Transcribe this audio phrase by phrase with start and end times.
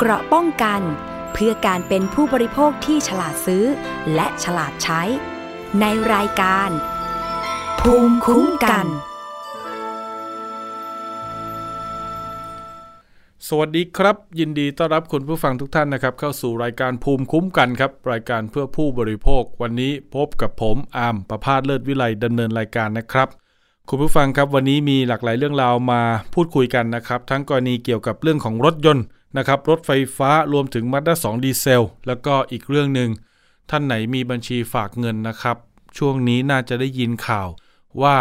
[0.00, 0.80] เกราะป้องกัน
[1.32, 3.64] เพื่อการเป็นผู้บริโภคที่ฉลาดซื้อ
[4.14, 5.02] และฉลาดใช้
[5.80, 6.70] ในรายการ
[7.80, 8.86] ภูมิคุ้มกัน
[13.48, 23.28] สวัสดีครับ ยินดีต้อนรับคุณผู้ฟังทุกท่านนะครับ เข้าสู่รายการภูมิคุ้มกันครับ รายการเพื่อผู้บริโภค วันนี้พบกับผมอาร์มประพาสเลิศวิไลดำเนินรายการนะครับ
[23.88, 26.02] คุณผู้ฟังครับวันนี้มีหลากหลายเรื่องราวมา
[26.34, 29.04] พูดคุยกันนะครับ ทั้งกรณีเกี่ยวกับเรื่องของรถยนต์
[29.36, 33.10] นะครับรถไฟฟ้ารวมถึงมาด้าสองดีเซล แล้วก็อีกเรื่องหนึ่ง
[33.70, 35.56] ท่านไหนมีบัญชีฝากเงินนะครับ
[35.98, 37.48] ช่วงนี้น่าจะได้ยินข่าว
[38.02, 38.16] ว่า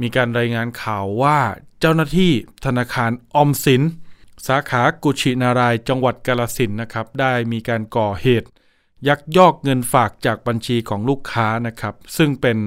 [0.00, 1.38] มีการรายงานข่าวว่า
[1.80, 2.32] เจ้าหน้าที่
[2.64, 3.82] ธนาคารอมสิน
[4.46, 8.48] สาขากุชินารายจังหวัดกาลสินนะครับ ได้มีการก่อเหตุ
[9.08, 12.58] ยักยอกเงินฝากจากบัญชีของลูกค้านะครับ ซึ่งเป็น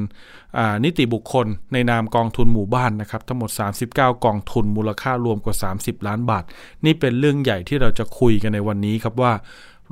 [0.83, 3.51] นิติบุคคลในนามกองทุนหมู่บ้านนะครับ ทั้งหมด
[3.91, 6.43] 39 กองทุนมูลค่ารวมกว่า 30 ล้านบาท
[6.85, 9.33] นี่เป็นเรื่องใหญ่ที่เราจะคุยกันในวันนี้ครับว่า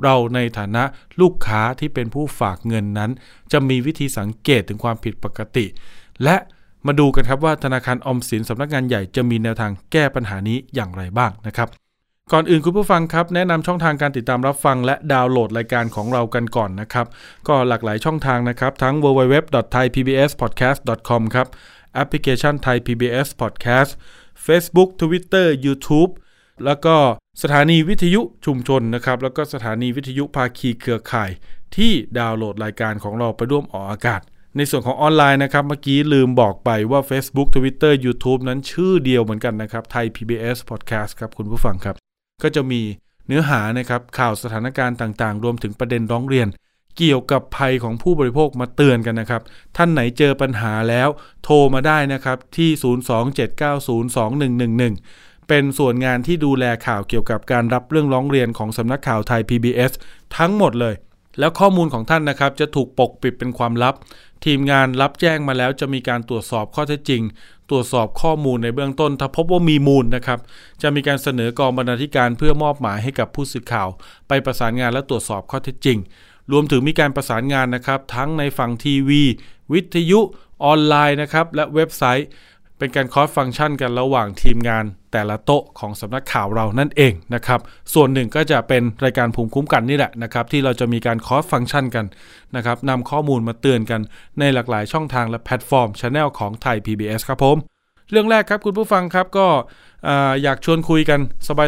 [0.02, 0.82] เราในฐานะ
[1.20, 3.10] ลูกค้าที่เป็นผู้ฝากเงินนั้น
[3.52, 5.66] จะมีวิธีสังเกตถึงความผิดปกติ
[6.24, 6.36] และ
[6.86, 11.79] มาดูกันครับว่าธนาคารออมสินสำนักงานใหญ่จะมีแนวทางแก้ปัญหานี้อย่างไรบ้างนะครับ
[12.32, 17.06] ก่อนอื่นคุณผู้ฟังครับ แนะนำช่องทางการติดตามรับฟัง และดาวน์โหลดรายการของเรากันก่อนนะครับ
[17.48, 21.46] ก็หลากหลายช่องทางนะครับ ทั้ง www.thaipbspodcast.com ครับ
[21.94, 23.90] แอปพลิเคชัน Thai PBS Podcast
[24.46, 26.10] Facebook Twitter YouTube
[26.64, 26.94] แล้วก็
[27.42, 31.30] สถานีวิทยุชุมชนนะครับ แล้วก็สถานีวิทยุภาคีเครือข่าย
[31.76, 34.20] ที่ดาวน์โหลดรายการของเราไปร่วมออกอากาศ
[34.56, 42.09] ในส่วนของออนไลน์นะครับ เมื่อกี้ลืมบอกไปว่า Facebook Twitter YouTube นั้นชื่อเดียวเหมือนกันนะครับไทย PBS Podcast ครับคุณผู้ฟังครับ
[42.42, 42.82] ก็จะมี
[43.26, 46.48] เนื้อหานะครับข่าวสถานการณ์ต่างๆ รวมถึงประเด็นร้องเรียน
[46.98, 49.42] เกี่ยวกับภัยของผู้บริโภคมาเตือนกันนะครับ
[49.76, 51.08] ท่านไหนเจอปัญหาแล้ว
[51.44, 52.70] โทรมาได้นะครับที่
[54.88, 59.92] 027902111 เป็นส่วนงานที่ดูแลข่าวเกี่ยวกับการรับเรื่องร้องเรียนของสำนักข่าวไทย PBS
[60.36, 60.94] ทั้งหมดเลย
[61.38, 63.94] แล้วข้อมูลของท่านนะครับจะถูกปกปิดเป็นความลับ
[64.44, 67.22] ทีมงานรับแจ้งมาแล้วจะมีการตรวจสอบข้อเท็จจริง
[67.70, 70.38] ตรวจสอบข้อมูลในเบื้องต้น ถ้าพบว่ามีมูลนะครับ
[70.82, 73.88] จะมีการเสนอกองบรรณาธิการเพื่อมอบหมายให้กับผู้สื่อข่าว
[74.28, 75.98] ไปประสานงานและตรวจสอบข้อเท็จจริง
[76.52, 79.22] รวมถึงมีการประสานงานนะครับ ทั้งในฝั่งทีวี
[79.72, 80.20] วิทยุ
[80.64, 82.28] ออนไลน์นะครับและเว็บไซต์
[82.80, 87.60] เป็นการคอร์สฟังก์ชันกันระหว่างทีมงานแต่ละโต๊ะของสำนักข่าวเรานั่นเองนะครับ
[87.94, 92.06] ส่วนหนึ่งก็จะเป็นรายการภูมิคุ้มกันนี่แหละนะครับ ที่เราจะมีการคอร์สฟังก์ชันกัน
[92.56, 94.00] นะครับนำข้อมูลมาเตือนกัน
[94.38, 97.56] ในหลากหลายช่องทางและแพลตฟอร์มช anel ของไทย PBS ครับผม
[98.10, 99.48] เรื่องแรกครับคุณผู้ฟังครับก็
[100.42, 101.20] อยากชวนคุยกัน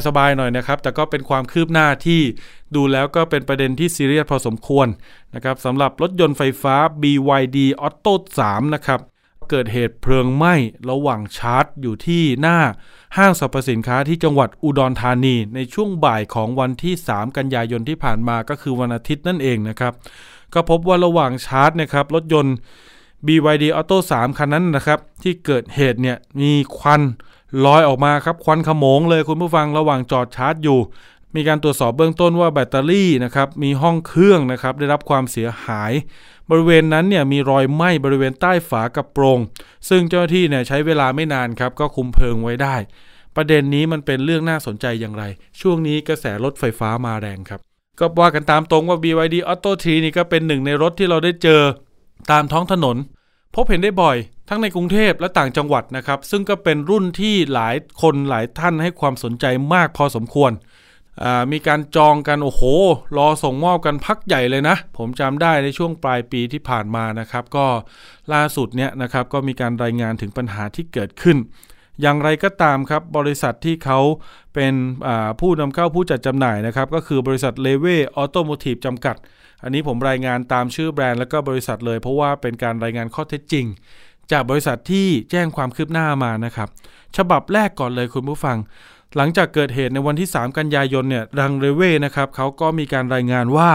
[0.07, 2.23] สบายๆหน่อยนะครับ แต่ก็เป็นความคืบหน้าที่
[2.75, 4.87] ดูแล้วก็เป็นประเด็นที่ซีเรียสพอสมควร
[5.35, 8.15] นะครับสำหรับรถยนต์ไฟฟ้า BYD Auto
[8.47, 9.01] 3 นะครับ
[9.51, 10.55] เกิดเหตุเพลิงไหม้
[10.91, 12.59] ระหว่างชาร์จอยู่ที่หน้า
[13.17, 19.93] ห้างสรรพสินค้าที่จังหวัดอุดรธานี ในช่วงบ่ายของวันที่ 3 กันยายนที่ผ่านมาก็คือวันอาทิตย์นั่นเองนะครับ
[20.55, 22.55] ก็พบว่าระหว่างชาร์จนะครับรถยนต์
[23.27, 27.03] BYD Auto 3 คันนั้นนะครับ ที่เกิดเหตุเนี่ยมีควัน
[27.65, 30.79] ลอยออกมาครับควันขโมงเลยคุณผู้ฟังระหว่างจอดชาร์จอยู่
[31.37, 35.93] มีการตรวจสอบเบื้องต้นว่าแบตเตอรี่นะครับมีห้องเครื่องนะครับได้รับความเสียหาย
[36.51, 39.39] บริเวณนั้นเนี่ยมีรอยไหม้บริเวณใต้ฝากระโปรง
[39.89, 42.77] ซึ่งเจ้าหน้าที่เนี่ยใช้เวลาไม่นานครับก็คุมเพลิงไว้ได้
[43.37, 45.25] ประเด็นนี้มันเป็นเรื่องน่าสนใจอย่างไร
[45.61, 47.61] ช่วงนี้กระแสรถไฟฟ้ามาแรงครับ
[48.01, 51.63] ก็ว่ากันตามตรงว่า BYD Auto 3นี่ก็เป็นหนึ่งในรถที่เราได้เจอ
[52.31, 52.97] ตามท้องถนน
[53.55, 54.17] พบเห็นได้บ่อย
[54.49, 59.45] ทั้งในกรุงเทพและต่างจังหวัดนะครับซึ่งก็เป็นรุ่นที่หลายคนหลายท่านให้ความสนใจ
[59.75, 60.53] มากพอสมควร
[61.53, 62.63] มีการจองกันโอ้โห
[63.17, 67.67] รอส่งมอบกันพักใหญ่เลยนะ ผมจำได้ในช่วงปลายปีที่ผ่านมานะครับ ก็
[68.33, 71.37] ล่าสุดเนี่ยนะครับก็มีการรายงานถึงปัญหาที่เกิดขึ้น
[72.01, 74.01] อย่างไรก็ตามครับบริษัทที่เขา
[74.55, 74.75] เป็น
[75.41, 79.17] ผู้นำเข้าผู้จัดจำหน่ายนะครับ ก็คือบริษัทเลเว่ออโตโมทีฟจำกัด
[79.63, 83.67] อันนี้ผมรายงานตามชื่อแบรนด์แล้วก็บริษัทเลย เพราะว่าเป็นการรายงานข้อเท็จจริง
[84.33, 86.69] จากบริษัทที่แจ้งความคืบหน้ามานะครับ
[87.17, 88.57] ฉบับแรกก่อนเลยคุณผู้ฟัง
[89.17, 93.71] หลังจากเกิดเหตุในวันที่ 3 กันยายนเนี่ยรังเรเว่นะครับเขาก็มีการรายงานว่า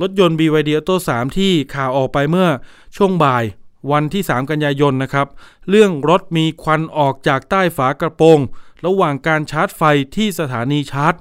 [0.00, 2.48] รถยนต์ BYD Auto 3 ที่ข่าวออกไปเมื่อ
[2.96, 3.44] ช่วงบ่าย
[3.92, 5.26] วันที่ 3 กันยายนนะครับ
[5.70, 8.38] เรื่องรถมีควันออกจากใต้ฝากระโปรง
[8.86, 9.82] ระหว่างการชาร์จไฟ
[10.16, 11.14] ที่สถานีชาร์จ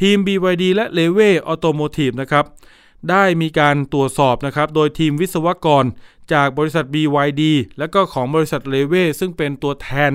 [0.00, 2.44] ทีม BYD และ l e w a y Automotive นะครับ
[3.10, 5.84] ได้มีการตรวจสอบนะครับ โดยทีมวิศวกร
[6.32, 7.42] จากบริษัท BYD
[7.78, 10.12] และก็ของบริษัทเลเว่ซึ่งเป็นตัวแทน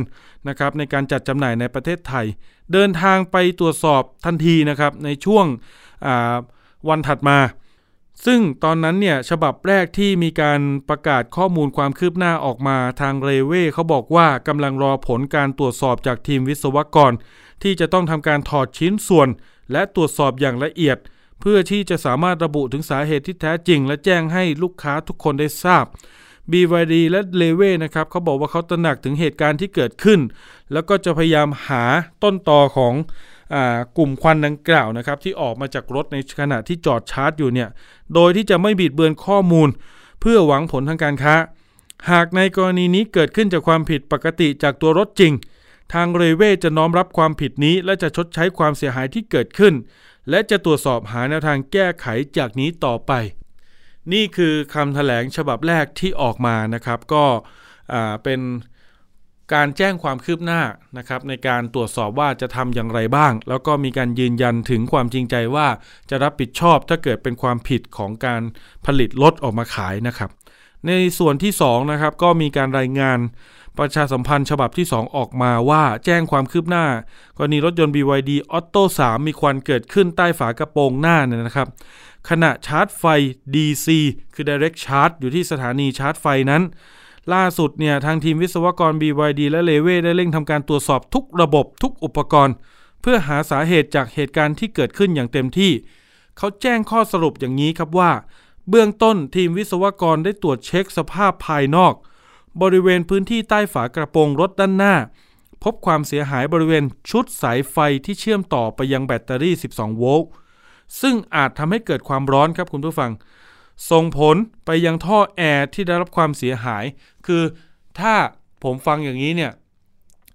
[0.47, 2.25] นะครับในการจัดจำหน่ายในประเทศไทย
[2.73, 5.45] เดินทางไปตรวจสอบทันทีนะครับในช่วง
[6.89, 7.39] วันถัดมา
[8.25, 10.59] ซึ่งตอนนั้นเนี่ยฉบับแรกที่มีการ
[10.89, 17.13] ประกาศข้อมูลความคืบหน้าออกมาทางเรเว่เขาบอกว่ากำลังรอผลการตรวจสอบจากทีมวิศวกร
[17.63, 19.29] ที่จะต้องทำการถอดชิ้นส่วน
[19.71, 20.97] และตรวจสอบอย่างละเอียด
[21.39, 25.85] เพื่อที่จะสามารถระบุถึงสาเหตุที่แท้จริง และแจ้งให้ลูกค้าทุกคนได้ทราบ
[26.51, 30.19] BYD และเลเว่นะครับเขาบอกว่าเขาตระหนักถึงเหตุการณ์ที่เกิดขึ้น
[30.73, 31.83] แล้วก็จะพยายามหา
[32.23, 32.93] ต้นตอของ
[33.97, 37.69] กลุ่มควันดังกล่าวนะครับ ที่ออกมาจากรถในขณะที่จอดชาร์จอยู่เนี่ย
[38.13, 39.69] โดยที่จะไม่บิดเบือนข้อมูล
[40.19, 41.35] เพื่อหวังผลทางการค้า
[42.11, 45.33] หากในกรณีนี้เกิดขึ้นจากความผิดปกติจากตัวรถจริง
[45.93, 49.73] ทางเรเว่จะน้อมรับความผิดนี้ และจะชดใช้ความเสียหายที่เกิดขึ้น
[50.29, 52.07] และจะตรวจสอบหาแนวทางแก้ไข
[52.37, 53.11] จากนี้ต่อไป
[54.13, 57.25] นี่คือคำถแถลงฉบับแรกที่ออกมานะครับ ก็
[58.23, 58.41] เป็น
[59.53, 60.61] การแจ้งความคืบหน้า
[60.97, 65.67] นะครับ ในการตรวจสอบว่าจะทำอย่างไรบ้าง แล้วก็มีการยืนยันถึงความจริงใจว่า
[66.09, 68.41] จะรับผิดชอบถ้าเกิดเป็นความผิดของการ
[68.85, 70.29] ผลิตรถออกมาขายนะครับ
[70.87, 73.19] ในส่วนที่2นะครับก็มีการรายงาน
[73.77, 76.85] ประชาสัมพันธ์ฉบับที่ 2 ออกมาว่าแจ้งความคืบหน้า
[77.37, 81.67] กรณีรถยนต์ BYD Auto 3 มีควันเกิดขึ้นใต้ฝากระโปรงหน้าเนี่ยนะครับ
[82.29, 83.03] ขณะชาร์จไฟ
[83.53, 83.87] DC
[84.33, 86.63] คือ Direct Charge อยู่ที่สถานีชาร์จไฟนั้น
[87.33, 92.55] ล่าสุดเนี่ยทางทีมวิศวกร BYD และเลเว่ได้เร่งทำการตรวจสอบทุกระบบทุกอุปกรณ์
[93.01, 95.71] เพื่อหาสาเหตุจากเหตุการณ์ที่เกิดขึ้นอย่างเต็มที่
[96.37, 98.11] เขาแจ้งข้อสรุปอย่างนี้ครับว่า
[98.69, 101.93] เบื้องต้นทีมวิศวกรได้ตรวจเช็คสภาพภายนอก
[102.61, 104.95] บริเวณพื้นที่ใต้ฝากระโปรงรถด้านหน้า
[105.63, 110.29] พบความเสียหายบริเวณชุดสายไฟที่เชื่อมต่อไปยังแบตเตอรี่ 12 โวลต์
[111.01, 113.11] ซึ่งอาจทำให้เกิดความร้อนครับคุณผู้ฟัง
[113.91, 114.35] ส่งผล
[114.65, 116.85] ไปยังท่อแอร์ที่ได้รับความเสียหาย
[117.27, 117.43] คือ
[117.99, 118.13] ถ้า
[118.63, 119.51] ผมฟังอย่างนี้เนี่ย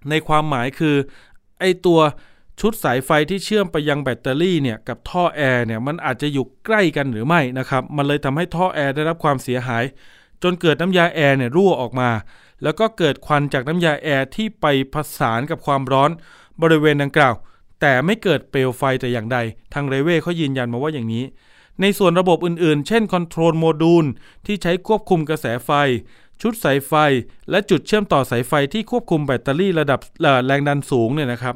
[0.09, 0.95] ในความหมายคือ
[1.59, 1.99] ไอตัว
[2.59, 9.83] ชุดสายไฟที่เชื่อมไปยังแบตเตอรี่เนี่ยกับท่อแอร์เนี่ยมันอาจจะอยู่ใกล้กันหรือไม่นะครับ มันเลยทำให้ท่อแอร์ได้รับความเสียหาย
[10.43, 12.09] จนเกิดน้ำยาแอร์เนี่ยรั่วออกมา
[12.63, 16.09] แล้วก็เกิดควันจากน้ำยาแอร์ที่ไปผสานกับความร้อน
[16.61, 17.33] บริเวณดังกล่าว
[17.81, 19.37] แต่ไม่เกิดเปลวไฟแต่อย่างใด
[19.73, 21.23] ทางเรเว่เขายืนยันมาว่าอย่างนี้
[21.81, 24.05] ในส่วนระบบอื่นๆ เช่น control module
[24.45, 25.71] ที่ใช้ควบคุมกระแสไฟ
[26.41, 26.93] ชุดสายไฟ
[27.49, 29.99] และจุดเชื่อมต่อสายไฟที่ควบคุมแบตเตอรี่ระดับ
[30.45, 31.55] แรงดันสูงเนี่ยนะครับ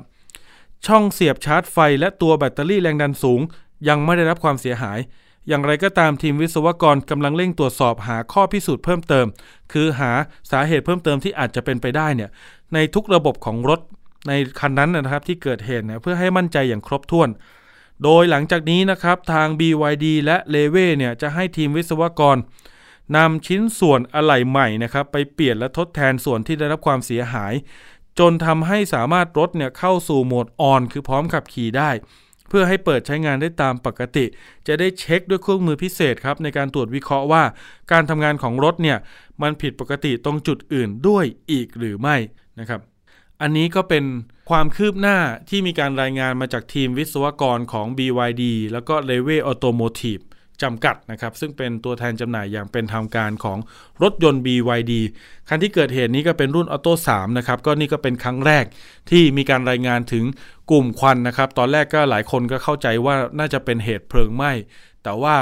[0.85, 3.41] ช่องเสียบชาร์จไฟ และตัวแบตเตอรี่แรงดันสูง
[3.87, 4.99] ยังไม่ได้รับความเสียหาย
[5.47, 9.25] อย่างไรก็ตามทีมวิศวกรกำลังเร่งตรวจสอบหาข้อพิสูจน์เพิ่มเติม
[9.73, 10.11] คือหา
[10.51, 12.29] สาเหตุเพิ่มเติมที่อาจจะเป็นไปได้เนี่ย
[12.73, 13.79] ในทุกระบบของรถ
[14.27, 17.29] ในคันนั้นนะครับที่เกิดเหตุเนี่ยเพื่อให้มั่นใจอย่างครบถ้วน
[18.03, 22.37] โดยหลังจากนี้นะครับทาง BYD และเลเว่เนี่ยจะให้ทีมวิศวกร
[23.15, 27.53] นำชิ้นส่วนอะไหล่ใหม่นะครับไปเปลี่ยนและทดแทนส่วนที่ได้รับความเสียหาย
[28.19, 31.91] จนทำให้สามารถรถเนี่ยเข้าสู่โหมดออน คือพร้อมขับขี่ได้
[32.49, 34.25] เพื่อให้เปิดใช้งานได้ตามปกติ
[34.67, 37.43] จะได้เช็คด้วยเครื่องมือพิเศษครับในการตรวจวิเคราะห์ว่า
[37.91, 38.97] การทำงานของรถเนี่ย
[39.41, 42.15] มันผิดปกติตรงจุดอื่นด้วยอีกหรือไม่
[42.59, 42.79] นะครับ
[43.41, 44.05] อันนี้ก็เป็น
[44.49, 45.17] ความคืบหน้า
[45.49, 48.43] ที่มีการรายงานมาจากทีมวิศวกรของ BYD
[48.73, 50.23] แล้วก็ l e v e Automotive
[50.63, 53.57] จำกัดนะครับ ซึ่งเป็นตัวแทนจำหน่ายอย่างเป็นทางการของ
[54.03, 54.93] รถยนต์ BYD
[55.49, 58.65] คันที่เกิดเหตุนี้ก็เป็นรุ่นออโต้3นะครับ ก็นี่ก็เป็นครั้งแรก
[59.09, 60.25] ที่มีการรายงานถึง
[60.71, 64.51] กลุ่มควันนะครับ ตอนแรกก็หลายคนก็เข้าใจว่าน่าจะเป็นเหตุเพลิงไหม้
[65.03, 65.35] แต่ว่า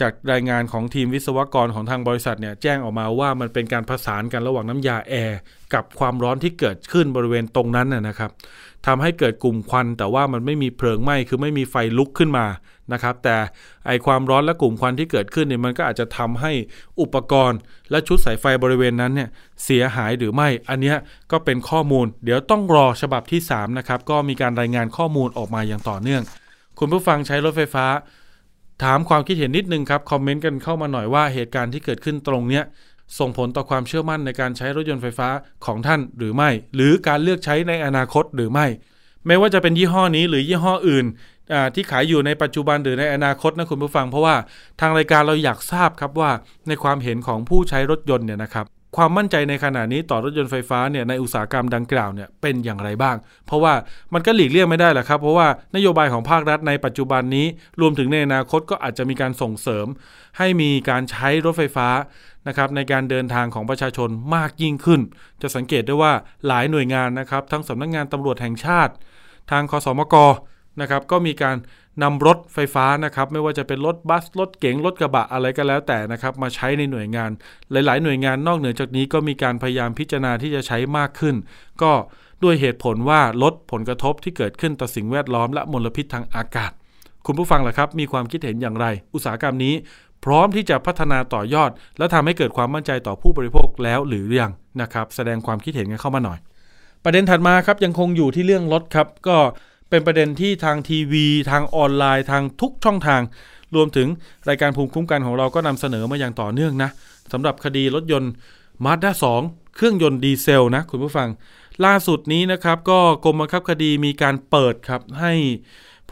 [0.00, 5.38] จากรายงานของทีมวิศวกรของทางบริษัทเนี่ยแจ้งออกมาว่ามันเป็นการผสานกันระหว่างน้ำยาแอร์
[5.74, 8.30] กับความร้อนที่เกิดขึ้นบริเวณตรงนั้นนะครับ
[8.86, 12.46] ทำให้เกิดกลุ่มควัน แต่ว่ามันไม่มีเพลิงไหม้คือไม่มีไฟลุกขึ้นมา
[12.92, 13.36] นะครับ แต่
[13.86, 16.52] ไอความร้อนและกลุ่มควันที่เกิดขึ้นเนี่ยมันก็อาจจะทำให้
[17.00, 17.58] อุปกรณ์
[17.90, 19.28] และชุดสายไฟบริเวณนั้นเนี่ย
[19.64, 20.94] เสียหายหรือไม่ อันนี้
[21.32, 26.22] ก็เป็นข้อมูล เดี๋ยวต้องรอฉบับที่3นะครับก็มีการรายงานข้อมูลออกมาอย่างต่อเนื่อง
[26.78, 27.86] คุณผู้ฟังใช้รถไฟฟ้า
[28.82, 32.64] ถามความคิดเห็นนิดนึงครับ คอมเมนต์กันเข้ามาหน่อยว่าเหตุการณ์ที่เกิดขึ้นตรงเนี้ย
[33.18, 35.28] ส่งผลต่อความเชื่อมั่นในการใช้รถยนต์ไฟฟ้า
[35.66, 38.66] ของท่านหรือไม่ หรือการเลือกใช้ในอนาคตหรือไม่
[39.26, 41.06] ไม่ว่าจะเป็นยี่ห้อนี้หรือยี่ห้ออื่น
[41.74, 44.36] ที่ขายอยู่ในปัจจุบันหรือในอนาคตนะคุณผู้ฟัง เพราะว่า
[44.80, 46.30] ทางรายการเราอยากทราบครับว่า
[46.68, 53.74] ในความเห็นของผู้ใช้รถยนต์เนี่ยนะครับ ความมั่นใจในขณะนี้ต่อรถยนต์ไฟฟ้าเนี่ยในอุตสาหกรรมดังกล่าวเนี่ยเป็นอย่างไรบ้าง เพราะว่า
[54.14, 57.46] มันก็หลีกเลี่ยงไม่ได้แหละครับ เพราะว่านโยบายของภาครัฐในปัจจุบันนี้
[57.80, 59.86] รวมถึงในอนาคตก็อาจจะมีการส่งเสริม
[60.38, 61.88] ให้มีการใช้รถไฟฟ้า
[62.48, 65.00] นะครับในการเดินทางของประชาชนมากยิ่งขึ้น
[65.42, 66.12] จะสังเกตได้ว่า
[66.46, 68.92] หลายหน่วยงานนะครับ ทั้งสำนักงงานตำรวจแห่งชาติ
[69.50, 70.14] ทางคอสมก
[70.80, 71.56] นะครับก็มีการ
[72.02, 77.30] นำรถไฟฟ้านะครับไม่ว่าจะเป็นรถบัสรถเก๋งรถกระบะอะไรก็แล้วแต่นะครับมาใช้ในหน่วยงาน
[77.72, 81.34] หลาย ๆ หน่วยงานนอกเหนือจากนี้ก็มีการพยายามพิจารณาที่จะใช้มากขึ้น
[81.82, 81.92] ก็
[82.42, 86.72] ด้วยเหตุผลว่าลดผลกระทบที่เกิดขึ้นต่อสิ่งแวดล้อมและมลพิษทางอากาศ
[87.26, 89.74] คุณผู้ฟังล่ะครับ มีความคิดเห็นอย่างไร อุตสาหกรรมนี้
[90.24, 96.38] พร้อมที่จะพัฒนาต่อยอด และทำให้เกิดความมั่นใจต่อผู้บริโภคแล้วหรือยังนะครับ แสดงความคิดเห็นกันเข้ามาหน่อย
[97.04, 99.36] ประเด็นถัดมาครับยังคงอยู่ที่เรื่องรถครับก็
[99.90, 103.20] เป็นประเด็นที่ทางทีวี ทางออนไลน์ทางทุกช่องทาง
[103.74, 104.08] รวมถึง
[104.48, 106.90] รายการภูมิคุ้มกันของเราก็นำเสนอมาอย่างต่อเนื่องนะ
[107.32, 108.30] สำหรับคดีรถยนต์
[108.84, 109.12] มาสด้า
[109.44, 111.28] 2เครื่องยนต์ดีเซลนะคุณผู้ฟัง
[111.84, 115.32] ล่าสุดนี้นะครับก็กรมบังคับคดีมีการเปิดครับให้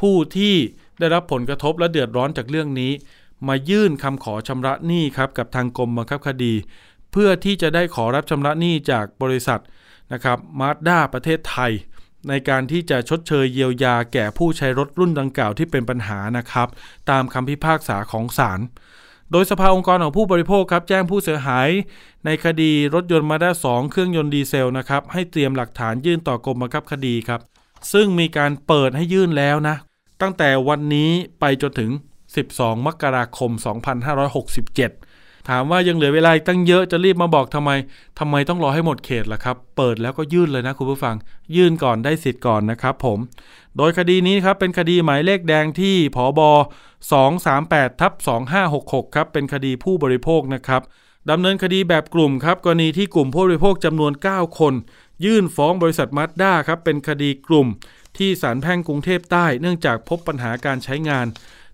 [0.01, 0.55] ผู้ที่
[0.99, 2.93] ได้รับผลกระทบและเดือดร้อนจากเรื่องนี้
[3.49, 6.53] มายื่นคำขอชำระหนี้ครับกับทางกรมบังคับคดี
[7.13, 9.61] เพื่อที่จะได้ขอรับชำระหนี้จากบริษัท
[10.13, 11.73] นะครับมาสด้าประเทศไทย
[12.29, 16.69] ในการที่จะชดเชยเยียวยาแก่ผู้ใช้รถรุ่นดังกล่าวที่เป็นปัญหานะครับ
[17.11, 18.61] ตามคำพิพากษาของศาล
[19.33, 21.69] โดยสภาองค์กรของผู้บริโภคครับแจ้งผู้เสียหาย
[22.25, 27.41] ในคดีรถยนต์มาด้า2เครื่องยนต์ดีเซลนะครับให้เตรียมหลักฐานยื่นต่อกรมบังคับคดีครับ
[27.93, 29.77] ซึ่งมีการเปิดให้ยื่นแล้วนะ
[30.23, 31.91] ตั้งแต่วันนี้ไปจนถึง
[32.39, 33.51] 12 มกราคม
[34.15, 35.14] 2567
[35.49, 37.71] ถามว่ายังเหลือเวลาตั้งเยอะจะรีบมาบอกทำไม
[38.19, 41.17] ทำไมต้องรอให้หมดเขตล่ะครับ เปิดแล้วก็ยื่นเลยนะคุณผู้ฟัง
[41.57, 43.19] ยื่นก่อนได้สิทธิ์ก่อนนะครับผม
[43.77, 46.41] โดยคดีนี้ครับเป็นคดีหมายเลขแดงที่ผอบ
[47.21, 48.13] 238ทับ
[48.65, 50.83] 2566ครับเป็นคดีผู้บริโภคนะครับ
[51.31, 54.75] ดำเนินคดีแบบกลุ่มครับกรณีที่กลุ่มผู้บริโภคจำนวน 9 คน
[55.25, 57.67] ยื่นฟ้องบริษัทมาสด้าครับเป็นคดีกลุ่ม
[58.19, 61.27] ที่ศาลแพ่งกรุงเทพใต้ เนื่องจากพบปัญหาการใช้งาน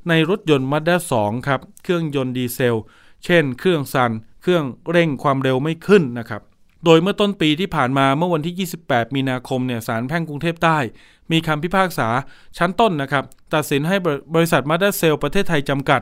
[0.09, 2.81] ในรถยนต์มาด้า2ครับเครื่องยนต์ดีเซล
[3.25, 4.13] เช่น เครื่องสั่น
[4.43, 6.43] เครื่องเร่งความเร็วไม่ขึ้นนะครับ
[6.85, 10.79] โดยเมื่อต้นปีที่ผ่านมาเมื่อวันที่ 28 มีนาคมเนี่ยศาลแพ่งกรุงเทพใต้
[11.33, 12.09] มีคำพิพากษา
[12.59, 13.25] ชั้นต้นนะครับ
[13.55, 13.97] ตัดสินให้
[14.35, 16.01] บริษัทมาด้าเซลประเทศไทยจำกัด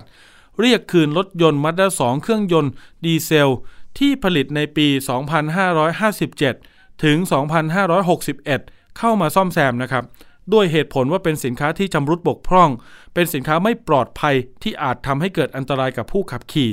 [0.60, 2.72] เรียกคืนรถยนต์มาด้า2เครื่องยนต์
[3.04, 3.52] ดีเซล
[3.98, 4.86] ที่ผลิตในปี
[5.74, 7.16] 2557 ถึง
[7.88, 10.04] 2561 เข้ามาซ่อมแซมนะครับ
[10.52, 12.70] ด้วยเหตุผลว่าเป็นสินค้าที่ชำรุดบกพร่อง
[13.14, 16.70] เป็นสินค้าไม่ปลอดภัยที่อาจทำให้เกิดอันตรายกับผู้ขับขี่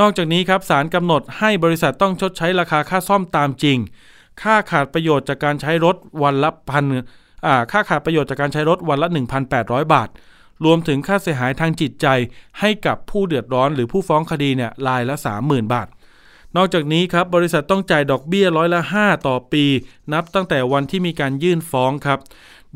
[0.00, 3.78] นอกจากนี้ครับศาลกำหนดให้บริษัทต้องชดใช้ราคาค่าซ่อมตามจริง
[4.42, 6.84] ค่าขาดประโยชน์จากการใช้รถวันละพัน
[7.72, 9.08] ค่าขาดประโยชน์จากการใช้รถวันละ
[9.50, 10.08] 1,800 บาท
[10.64, 12.06] รวมถึงค่าเสียหายทางจิตใจ
[12.60, 15.88] ให้กับผู้เดือดร้อนหรือผู้ฟ้องคดีเนี่ยรายละ 30,000 บาท
[16.56, 19.64] นอกจากนี้ครับบริษัทต้องจ่ายดอกเบี้ยร้อยละ 5 ต่อปี
[20.12, 22.18] นับตั้งแต่วันที่มีการยื่นฟ้องครับ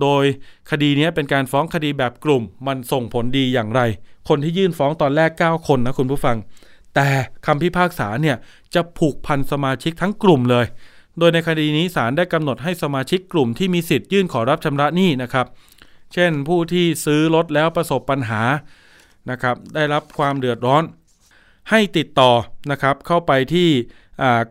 [0.03, 0.25] โดย
[0.71, 3.81] คดีนี้เป็นการฟ้องคดีแบบกลุ่ม มันส่งผลดีอย่างไร
[4.29, 6.37] คนที่ยื่นฟ้องตอนแรก 9 คนนะคุณผู้ฟัง
[6.97, 7.09] แต่
[7.47, 8.37] คำพิพากษาเนี่ย
[8.75, 10.67] จะผูกพันสมาชิกทั้งกลุ่มเลย
[11.19, 15.47] โดยในคดีนี้ศาลได้กำหนดให้สมาชิกกลุ่มที่มีสิทธิ์ยื่นขอรับชำระหนี้นะครับ
[16.13, 18.43] เช่นผู้ที่ซื้อรถแล้วประสบปัญหา
[19.31, 20.83] นะครับได้รับความเดือดร้อน
[21.71, 22.33] ให้ติดต่อ
[22.71, 23.69] นะครับเข้าไปที่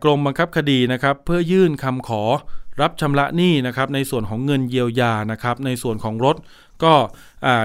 [0.02, 2.22] กรมบังคับคดีนะครับ เพื่อยื่นคำขอ
[2.82, 6.36] รับชำระหนี้นะครับในส่วนของเงินเยียวยานะครับ ในส่วนของรถ
[6.84, 6.94] ก็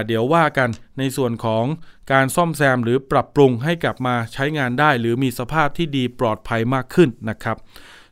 [0.06, 1.64] เดี๋ยวว่ากันในส่วนของ
[2.12, 7.56] การซ่อมแซมหรือปรับปรุงให้กลับมาใช้งานได้ หรือมีสภาพที่ดีปลอดภัยมากขึ้นนะครับ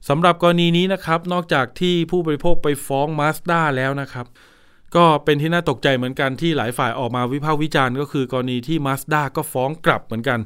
[0.08, 4.26] สำหรับกรณีนี้นะครับนอกจากที่ผู้บริโภคไปฟ้องมาสด้าแล้วนะครับ
[4.96, 10.40] ก็เป็นที่น่าตกใจเหมือนกันที่หลายฝ่ายออกมาวิพากษ์วิจารณ์ก็คือกรณีที่มาสด้าก็ฟ้องกลับเหมือนกัน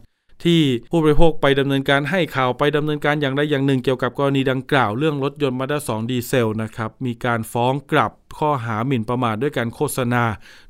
[0.44, 0.60] ที่
[0.90, 10.24] ผู้บริโภคไปดำเนินการให้ข่าวไปดำเนินการอย่างใดอย่างหนึ่ง เกี่ยวกับกรณีดังกล่าวเรื่องรถยนต์มาด้า2ดีเซลนะครับมีการฟ้องกลับข้อหาหมิ่นประมาทด้วยการโฆษณา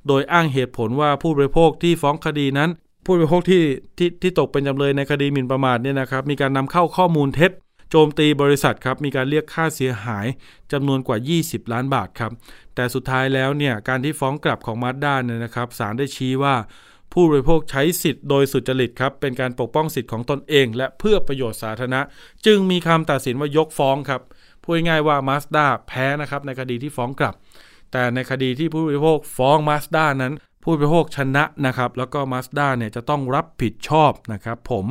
[0.06, 2.70] โดยอ้างเหตุผลว่าผู้บริโภคที่ฟ้องคดีนั้น
[3.04, 3.62] ผู้บริโภคที่
[3.98, 7.52] ที่ที่ตกเป็นจำเลยในคดีหมิ่นประมาทเนี่ยนะครับมีการนำเข้าข้อมูลเท็จ
[7.90, 10.26] โจมตีบริษัทครับมีการเรียกค่าเสียหาย
[10.72, 12.32] จำนวนกว่า 20 ล้านบาทครับ
[12.74, 16.54] แต่สุดท้ายแล้วเนี่ยการที่ฟ้องกลับของมาด้าเนี่ยนะครับศาลได้ชี้ว่า
[17.14, 22.00] ผู้บริโภคใช้สิทธิ์โดยสุจริตครับเป็นการปกป้องสิทธิ์ของตนเอง และเพื่อประโยชน์สาธารณะ
[22.46, 24.22] จึงมีคำตัดสินว่ายกฟ้องครับ
[24.62, 27.34] พูดง่ายว่ามาสด้าแพ้นะครับในคดีที่ฟ้องกลับ
[27.92, 34.84] แต่ในคดีที่ผู้บริโภคฟ้องมาสด้านั้น ผู้บริโภคชนะนะครับแล้วก็มาสด้าเนี่ยจะต้องรับผิดชอบนะครับผม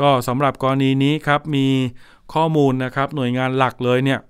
[0.00, 1.66] ก็สำหรับกรณีนี้ครับมี
[2.34, 4.20] ข้อมูลนะครับหน่วยงานหลักเลยเนี่ย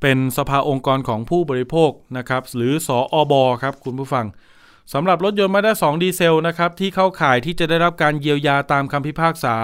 [0.00, 4.26] เป็นสภาองค์กรของผู้บริโภคนะครับหรือสออบอครับคุณผู้ฟัง
[4.92, 9.54] สำหรับรถยนต์มาด้า2ดีเซลนะครับที่เข้าข่ายที่จะได้รับการเยียวยาตามคำพิพากษา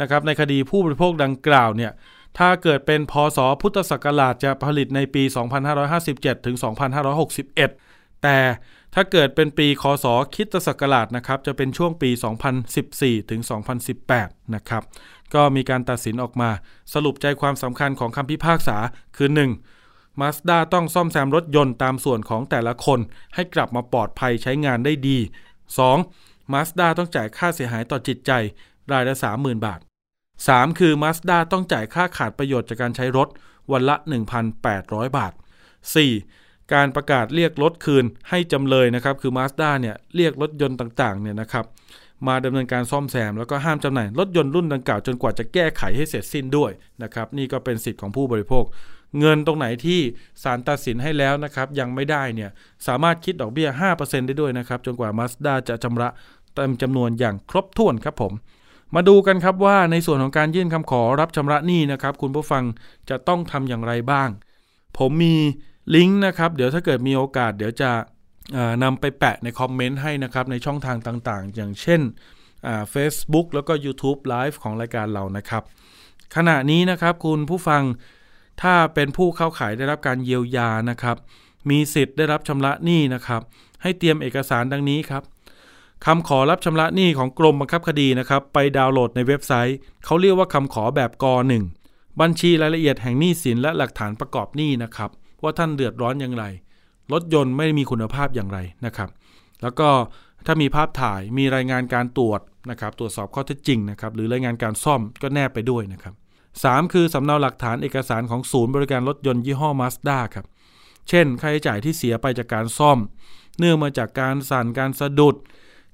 [0.00, 1.92] นะครับในคดีผู้บริโภคดังกล่าวเนี่ย
[2.38, 5.22] ถ้าเกิดเป็นพศพุทธศักราชจะผลิตในปี
[5.84, 6.56] 2557 ถึง
[7.40, 8.38] 2561 แต่
[8.94, 12.10] ถ้าเกิดเป็นปีคศคิตศักราชนะครับจะเป็นช่วงปี
[12.70, 13.40] 2014 ถึง
[13.96, 14.82] 2018 นะครับ
[15.34, 16.50] ก็มีการตัดสินออกมา
[16.94, 18.76] สรุปใจความสำคัญของคำพิพากษา
[19.16, 19.79] คือ 1.
[20.20, 23.00] มาสด้าต้องซ่อมแซมรถยนต์ตามส่วนของแต่ละคน
[23.34, 25.18] ให้กลับมาปลอดภัยใช้งานได้ดี
[25.84, 26.52] 2.
[26.52, 28.32] มาสด้าต้องจ่ายค่าเสียหายต่อจิตใจ
[28.92, 29.80] รายละ 30,000 บาท
[30.28, 30.78] 3.
[30.78, 33.28] คือมาสด้าต้องจ่ายค่าขาดประโยชน์จากการใช้รถ
[33.72, 33.96] วันละ
[34.56, 35.32] 1,800 บาท
[36.02, 36.72] 4.
[36.72, 41.64] การประกาศเรียกรถคืนให้จำเลยนะครับ คือมาสด้าเนี่ยเรียกรถยนต์ต่างๆเนี่ยนะครับ
[42.28, 46.70] มาดำเนินการซ่อมแซม แล้วก็ห้ามจำหน่ายรถยนต์รุ่นดังกล่าวจนกว่าจะแก้ไขให้เสร็จสิ้นด้วย
[47.02, 48.64] นะครับนี่ก็เป็นสิทธิ์ของผู้บริโภค
[49.18, 50.00] เงินตรงไหนที่
[50.42, 52.50] ศาลตัดสินให้แล้วนะครับยังไม่ได้เนี่ย
[52.86, 56.08] สามารถคิดดอกเบี้ย 5%ได้ด้วยนะครับจนกว่า Mazda จะชำระ
[56.54, 58.32] เต็มจำนวนอย่างครบถ้วนครับผม
[58.94, 62.64] มาดูกันครับว่าในส่วนของการยื่นคำขอรับชำระหนี้นะครับคุณผู้ฟัง
[63.10, 64.28] จะต้องทำอย่างไรบ้าง
[64.98, 65.36] ผมมี
[65.94, 67.90] ลิงก์นะครับเดี๋ยวถ้าเกิดมีโอกาสเดี๋ยวจะ
[68.82, 72.00] นำไปแปะในคอมเมนต์ให้นะครับในช่องทางต่างๆ อย่างเช่น
[72.90, 75.62] เฟซบุ๊กแล้วก็ YouTube Live ของรายการเรานะครับ
[76.36, 77.82] ขณะนี้นะครับคุณผู้ฟัง
[78.62, 81.16] ถ้าเป็นผู้เข้าขายได้รับการเยียวยานะครับ
[81.70, 83.42] มีสิทธิ์ได้รับชำระหนี้นะครับ
[83.82, 85.22] ให้เตรียมเอกสารดังนี้ครับ
[86.06, 91.64] คำขอรับชำระหนี้ของกรมบังคับคดีนะครับ ไปดาวน์โหลดในเว็บไซต์ เขาเรียกว่าคำขอแบบกหนึ่ง
[92.20, 95.10] บัญชีรายละเอียดแห่งหนี้สินและหลักฐานประกอบหนี้นะครับ
[95.42, 96.44] ว่าท่านเดือดร้อนอย่างไร
[97.12, 99.08] รถยนต์ไม่มีคุณภาพอย่างไรนะครับ
[99.62, 99.88] แล้วก็
[100.46, 102.40] ถ้ามีภาพถ่ายมีรายงานการตรวจ
[102.70, 106.14] นะครับ ตรวจสอบข้อเท็จจริงนะครับ หรือรายงานการซ่อมก็แนบไปด้วยนะครับ
[106.58, 106.92] 3.
[106.92, 110.46] คือสำเนาหลักฐานเอกสารของศูนย์บริการรถยนต์ยี่ห้อ Mazda ครับ
[111.08, 112.98] เช่น ค่าใช้จ่ายที่เสียไปจากการซ่อม
[113.58, 115.36] เนื่องมาจากการสั่นการสะดุด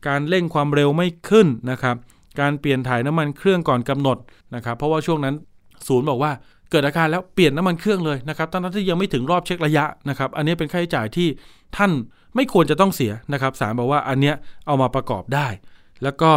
[0.08, 1.96] การเร่งความเร็วไม่ขึ้นนะครับ
[2.40, 4.18] การเปลี่ยนถ่ายน้ำมันเครื่องก่อนกำหนด
[4.54, 5.34] นะครับ เพราะว่าช่วงนั้น
[5.88, 6.32] ศูนย์บอกว่า
[6.70, 11.28] เกิดอาการแล้วเปลี่ยนน้ำมันเครื่องเลยนะครับตั้งที่ยังไม่ถึงรอบเช็คระยะนะครับ อันนี้เป็นค่าใช้จ่ายที่
[11.76, 11.92] ท่าน
[12.34, 14.34] ไม่ควรจะต้องเสียนะครับสารบอกว่าอันเนี้ย
[14.66, 15.48] เอามาประกอบได้
[16.02, 16.32] แล้วก็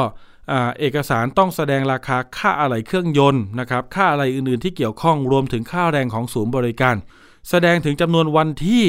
[0.79, 6.95] เอกสารต้องแสดงราคาค่าอะไหล่เครื่องยนต์นะครับค่าอะไหล่อื่นๆที่เกี่ยวข้องรวมถึงค่าแรงของศูนย์บริการ
[7.49, 8.85] แสดงถึงจำนวนวันที่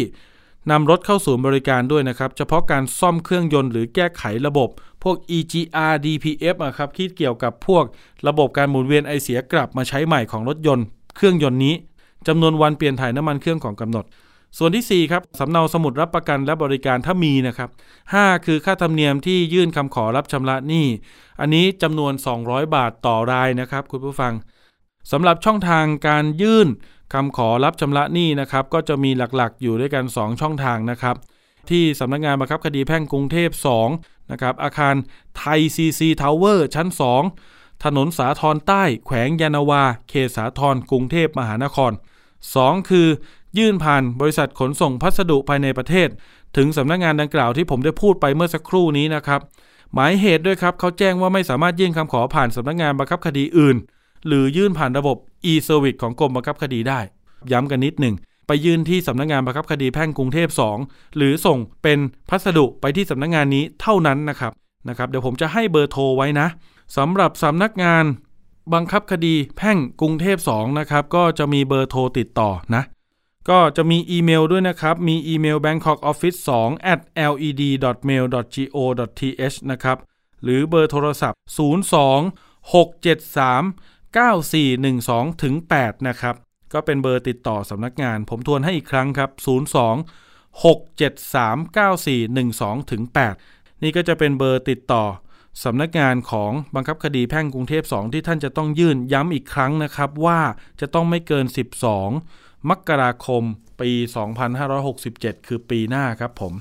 [0.71, 4.69] นำรถเข้าศูนย์บริการด้วยนะครับ เฉพาะการซ่อมเครื่องยนต์หรือแก้ไขระบบ
[5.03, 7.85] พวก EGR DPF นะครับที่เกี่ยวกับพวก
[8.29, 10.85] ระบบการหมุนเวียนไอเสียกลับมาใช้ใหม่ของรถยนต์
[11.17, 11.75] เครื่องยนต์นี้
[12.29, 14.05] จำนวนวันเปลี่ยนถ่ายน้ำมันเครื่องของกำหนด
[14.59, 17.71] ส่วนที่ 4 ครับสำเนาสมุดรับประกันและบริการถ้ามีนะครับ
[18.07, 20.87] 5 คือค่าธรรมเนียมที่ยื่นคำขอรับชำระหนี้
[21.41, 24.33] อันนี้จำนวน 200 บาทต่อรายนะครับ คุณผู้ฟัง
[25.13, 26.69] สำหรับช่องทางการยื่น
[27.15, 31.17] คำขอรับชำระหนี้นะครับ ก็จะมีหลักๆ อยู่ด้วยกัน 2 ช่องทางนะครับ
[31.71, 33.51] ที่สำนักงานบังคับคดีแพ่งกรุงเทพ
[33.91, 34.95] 2นะครับอาคาร
[35.37, 36.89] ไทยซีซีทาวเวอร์ชั้น
[37.37, 41.93] 2 ถนนสาทรใต้ แขวงยานาวา เขตสาทรกรุงเทพมหานคร
[42.41, 43.09] 2 คือ
[43.59, 46.09] ยื่นผ่านบริษัทขนส่งพัสดุภายในประเทศ
[46.57, 49.41] ถึงสำนักงานดังกล่าวที่ผมได้พูดไปเมื่อสักครู่นี้นะครับ
[49.95, 53.77] หมายเหตุด้วยครับเขาแจ้งว่าไม่สามารถยื่นคำขอผ่านสำนักงานบังคับคดีอื่น
[54.27, 55.17] หรือยื่นผ่านระบบ
[55.53, 57.01] e-service ของกรมบังคับคดีได้
[57.53, 58.15] ย้ำกันนิดหนึ่ง
[58.47, 60.49] ไปยื่นที่สำนักงงานบังคับคดีแพ่งกรุงเทพ
[60.83, 61.99] 2 หรือส่งเป็น
[62.31, 64.53] พัสดุไปที่สำนักงงานนี้เท่านั้นนะครับ
[64.89, 66.49] นะครับ เดี๋ยวผมจะให้เบอร์โทรไว้นะ
[66.97, 68.05] สำหรับสำนักงาน
[68.75, 72.83] บังคับคดีแพ่งกรุงเทพ 2 นะครับ ก็จะมีเบอร์โทรติดต่อนะ
[73.49, 76.51] ก็จะมีอีเมลด้วยนะครับ มีอีเมล bangkokoffice2
[76.93, 77.01] at
[77.31, 79.99] led.mail.go.th นะครับ
[80.43, 81.47] หรือเบอร์โทรศัพท์ 02
[82.73, 83.75] 673
[84.17, 86.35] 9412ถึง8นะครับ
[86.73, 89.47] ก็เป็นเบอร์ติดต่อสำนักงาน ผมทวนให้อีกครั้งครับ 02
[90.65, 91.57] 673
[92.37, 93.03] 9412ถึง
[93.43, 95.05] 8นี่ก็จะเป็นเบอร์ติดต่อ
[95.65, 100.41] สำนักงานของบังคับคดีแพ่งกรุงเทพ 2 ที่ท่านจะต้องยื่นย้ำอีกครั้งนะครับว่า
[100.81, 101.47] จะต้องไม่เกิน
[101.87, 103.43] 12 มกราคม
[103.81, 103.91] ปี
[104.69, 106.53] 2567 คือปีหน้าครับผม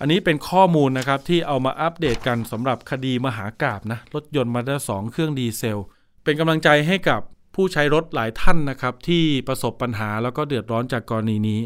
[0.00, 5.82] อันนี้เป็นข้อมูลนะครับที่เอามาอัปเดตกันสำหรับคดีมหากราบนะ รถยนต์มาด้าสองเครื่องดีเซล
[6.24, 7.20] เป็นกำลังใจให้กับ
[7.54, 11.60] ผู้ใช้รถหลายท่านนะครับ ที่ประสบปัญหาแล้วก็เดือดร้อนจากกรณีนี้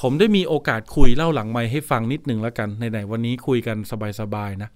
[0.00, 3.76] ผมได้มีโอกาสคุยเล่าหลังไมให้ฟังนิดหนึ่งแล้วกันในๆวันนี้คุยกัน
[4.20, 4.70] สบายๆนะ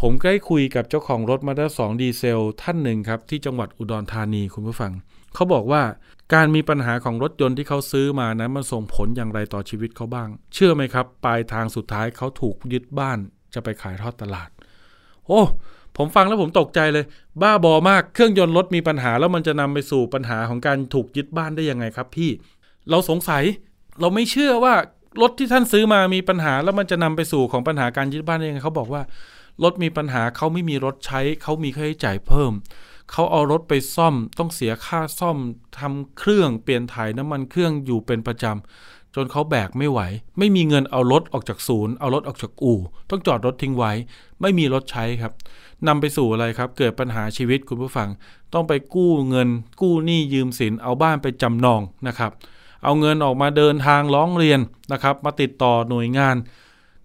[0.00, 4.92] ผมใกล้คุยกับเจ้าของรถมาด้าสองดีเซลท่านหนึ่งครับที่จังหวัดอุดรธานีคุณผู้ฟัง
[5.34, 5.82] เขาบอกว่า
[6.32, 13.18] การมีปัญหาของรถยนต์ที่เขาซื้อมานั้นมันส่งผลอย่างไรต่อชีวิตเขาบ้าง เชื่อไหมครับ ปลายทางสุดท้ายเขาถูกยึดบ้าน
[13.54, 14.48] จะไปขายทอดตลาด
[15.26, 15.40] โอ้
[15.96, 17.04] ผมฟังแล้วผมตกใจเลย
[17.42, 22.30] บ้าบอมากเครื่องยนต์รถมีปัญหาแล้วมันจะนำไปสู่ปัญหาของการถูกยึดบ้านได้ยังไงครับ พี่
[22.90, 23.42] เราสงสัย
[24.00, 24.74] เราไม่เชื่อว่า
[25.22, 29.02] รถที่ท่านซื้อมามีปัญหาแล้วมันจะนำไปสู่ของปัญหาการยึดบ้านได้ยังไงเขาบอกว่า
[29.62, 32.52] รถมีปัญหาเขาไม่มีรถใช้เขามีค่าใช้จ่ายเพิ่ม
[33.10, 35.38] เขาเอารถไปซ่อม ต้องเสียค่าซ่อม
[35.78, 40.00] ทำเครื่องเปลี่ยนถ่ายน้ำมันเครื่องอยู่เป็นประจำจนเขาแบกไม่ไหว
[40.38, 43.92] ไม่มีเงินเอารถออกจากศูนย์ เอารถออกจากอู่ ต้องจอดรถทิ้งไว้
[44.40, 45.32] ไม่มีรถใช้ครับ
[45.86, 48.08] นำไปสู่อะไรครับ เกิดปัญหาชีวิตคุณผู้ฟัง
[48.54, 49.48] ต้องไปกู้เงิน
[49.80, 52.32] กู้หนี้ยืมสินเอาบ้านไปจำนองนะครับ
[52.84, 54.60] เอาเงินออกมาเดินทางร้องเรียน
[54.92, 56.36] นะครับ มาติดต่อหน่วยงาน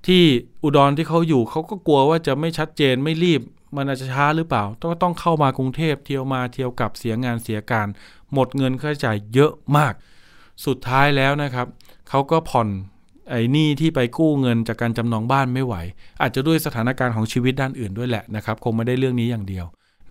[0.08, 0.24] ที่
[0.64, 3.42] อุดรที่เขาอยู่เขาก็กลัวว่าจะไม่ชัดเจนไม่รีบ
[3.76, 7.88] มันอาจจะช้าหรือเปล่า ต้องต้องเข้ามากรุงเทพเที่ยวมาเที่ยวกลับเสียงานเสียการ
[8.34, 9.94] หมดเงินค่าใช้จ่ายเยอะมาก
[10.66, 11.68] สุดท้ายแล้วนะครับ
[12.10, 12.68] เขาก็ผ่อน
[13.30, 15.76] ไอ้นี่ที่ไปกู้เงินจากการจำนองบ้านไม่ไหว
[16.22, 19.66] อาจจะด้วยสถานการณ์ของชีวิตด้านอื่นด้วยแหละนะครับ คงไม่ได้เรื่องนี้อย่างเดียว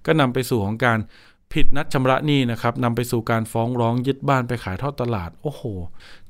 [0.07, 0.99] ก็นำไปสู่ของการ
[1.53, 5.63] ผิดนัดชำระหนี้นะครับนำไปสู่การฟ้องร้องยึดบ้านไปขายทอดตลาด โอ้โห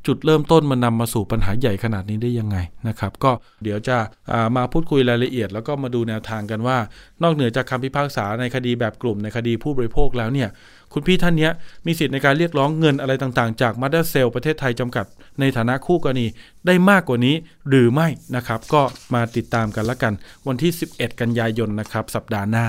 [0.07, 2.57] จุดเริ่มต้นมันนำมาสู่ปัญหาใหญ่ขนาดนี้ได้ยังไง
[2.88, 3.31] นะครับ ก็
[3.62, 6.78] เดี๋ยวจะามาพูดคุยรายละเอียด แล้วก็มาดูแนวทางกันว่า
[7.22, 10.48] นอกเหนือจากคำพิพากษาในคดีแบบกลุ่มในคดีผู้บริโภคแล้วเนี่ย
[10.92, 11.50] คุณพี่ท่านนี้
[11.87, 15.07] มีสิทธิ์ในการเรียกร้องเงินอะไรต่างๆ จากมาดเซลประเทศไทยจำกัด
[15.40, 16.26] ในฐานะคู่กรณี
[16.66, 17.35] ได้มากกว่านี้
[17.68, 18.83] หรือไม่นะครับ ก็
[19.14, 20.12] มาติดตามกันละกัน
[20.46, 22.66] วันที่ 11 กันยายนนะครับสัปดาห์หน้า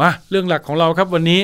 [0.00, 1.40] มาเรื่องหลักของเราครับวันนี้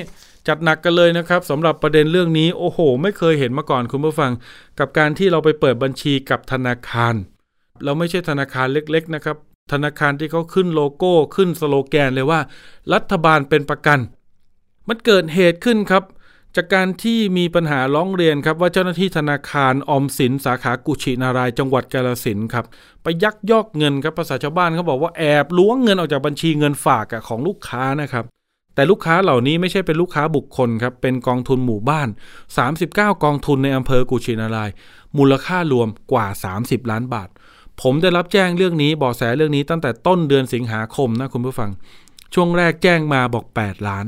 [0.48, 4.32] จัดหนักกันเลยนะครับสำหรับประเด็นเรื่องนี้โอ้โห ไม่เคยเห็นมาก่อนคุณผู้ฟัง
[4.78, 7.14] กับการที่เราไปเปิดบัญชีกับธนาคาร
[7.84, 9.36] เราไม่ใช่ธนาคารเล็กๆนะครับ
[9.72, 12.40] ธนาคารที่เขาขึ้นโลโก้ขึ้นสโลแกนเลยว่า
[12.94, 13.98] รัฐบาลเป็นประกัน
[14.88, 16.04] มันเกิดเหตุขึ้นครับ
[16.56, 22.64] จากการที่มีปัญหาร้องเรียนครับว่าเจ้าหน้าที่ธนาคารอมสินสาขากุชินารายจังหวัดกาลสินครับ
[23.02, 28.24] ไปยักยอกเงินครับภาษาชาวบ้านเขาบอกว่าแอบล้วงเงินออกจากบัญชีเงินฝากของลูกค้านะครับ
[28.74, 32.08] แต่ลูกค้าเหล่านี้ไม่ใช่เป็นลูกค้าบุคคลครับ เป็นกองทุนหมู่บ้าน
[32.66, 34.70] 39 กองทุนในอำเภอกุชินาราย
[35.18, 36.26] มูลค่ารวมกว่า
[36.58, 37.28] 30 ล้านบาท
[37.82, 41.70] ผมได้รับแจ้งเรื่องนี้บอแสเรื่องนี้ตั้งแต่ต้นเดือนสิงหาคมนะคุณผู้ฟัง
[42.34, 44.06] ช่วงแรกแจ้งมาบอก 8 ล้าน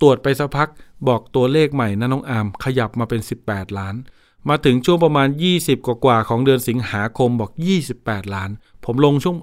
[0.00, 0.68] ตรวจไปสักพัก
[1.08, 3.94] บอกตัวเลขใหม่นะน้องอามขยับมาเป็น 18 ล้าน
[4.48, 7.50] มาถึงช่วงประมาณ 20 กว่าๆของเดือนสิงหาคมบอก
[7.92, 8.50] 28 ล้าน
[8.84, 9.36] ผมลงช่วง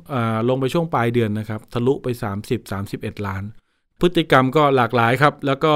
[0.50, 2.08] ลงไปช่วงปลายเดือนนะครับทะลุไป
[2.68, 3.44] 30-31 ล้าน
[4.02, 5.74] พฤติกรรมก็หลากหลายครับ แล้วก็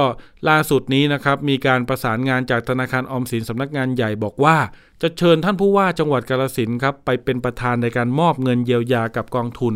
[0.48, 4.56] ล่าสุดนี้นะครับ มีการประสานงานจากธนาคารออมสินสำนักงานใหญ่บอกว่า
[5.02, 9.74] จะเชิญท่านผู้ว่าจังหวัดกาลสินครับ ไปเป็นประธานในการมอบเงินเยียวยากับกองทุน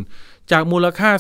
[0.51, 1.11] จากมูลค่า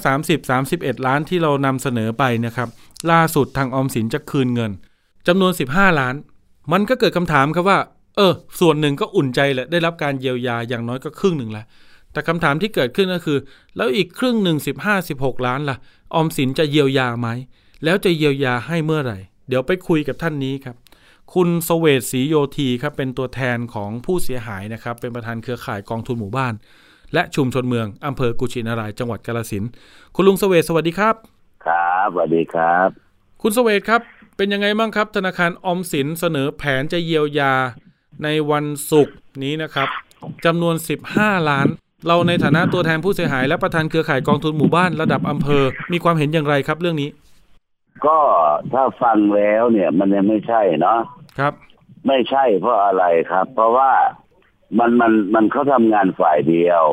[0.48, 2.68] 30-31 ล้านที่เรานำเสนอไปนะครับ
[3.10, 4.72] ล่าสุดทางออมสินจะคืนเงิน
[5.28, 6.14] จำนวน 15 ล้าน
[6.72, 7.78] มันก็เกิดคำถามครับว่า
[8.16, 11.66] เออ ส่วนหนึ่งก็อุ่นใจแหละได้รับการเยียวยาอย่างน้อยก็ครึ่งหนึ่งแล้ว
[12.14, 13.38] แต่คำถามที่เกิดขึ้นก็คือ
[13.76, 15.76] แล้วอีกครึ่งหนึ่งสิบห้าสิบหกล้านล่ะ
[16.14, 17.28] ออมสินจะเยียวยาไหม
[17.84, 20.76] แล้วจะเยียวยาให้เมื่อไหร่ เดี๋ยวไปคุยกับท่านนี้ครับ
[21.34, 26.54] คุณสเวตศรีโยธีครับเป็นตัวแทนของผู้เสียหายนะครับ เป็นประธานเครือข่ายกองทุนหมู่บ้าน
[27.14, 29.64] และชุมชนเมืองอำเภอกุชินารายจังหวัดกาลสิน
[30.14, 31.14] คุณลุงสเวตสวัสดีครับ
[31.66, 32.88] ครับสวัสดีครับ
[33.42, 34.00] คุณสเวตครับ
[34.36, 37.54] เป็นยังไงบ้างครับ ธนาคารออมสินเสนอแผนจะเยียวยา
[38.24, 39.88] ในวันศุกร์นี้นะครับ
[40.44, 40.74] จำนวน
[41.10, 41.68] 15 ล้าน
[42.06, 47.10] เราในฐานะตัวแทนผู้เสียหายและประธานเครือข่ายกองทุนหมู่บ้านระดับอำเภอ มีความเห็นอย่างไรครับเรื่องนี้
[48.06, 48.18] ก็
[48.72, 51.00] ถ้าฟังแล้วเนี่ย มันยังไม่ใช่เนาะ
[51.38, 51.52] ครับ
[52.06, 53.90] ไม่ใช่เพราะอะไรครับ เพราะว่า
[54.78, 56.84] มันมันมันเขาทำงานฝ่ายเดียว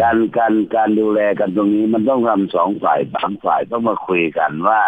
[0.00, 4.82] การการการดูแลกันตรงนี้มันต้องทำสองฝ่ายสามฝ่ายต้องมาคุยกันว่า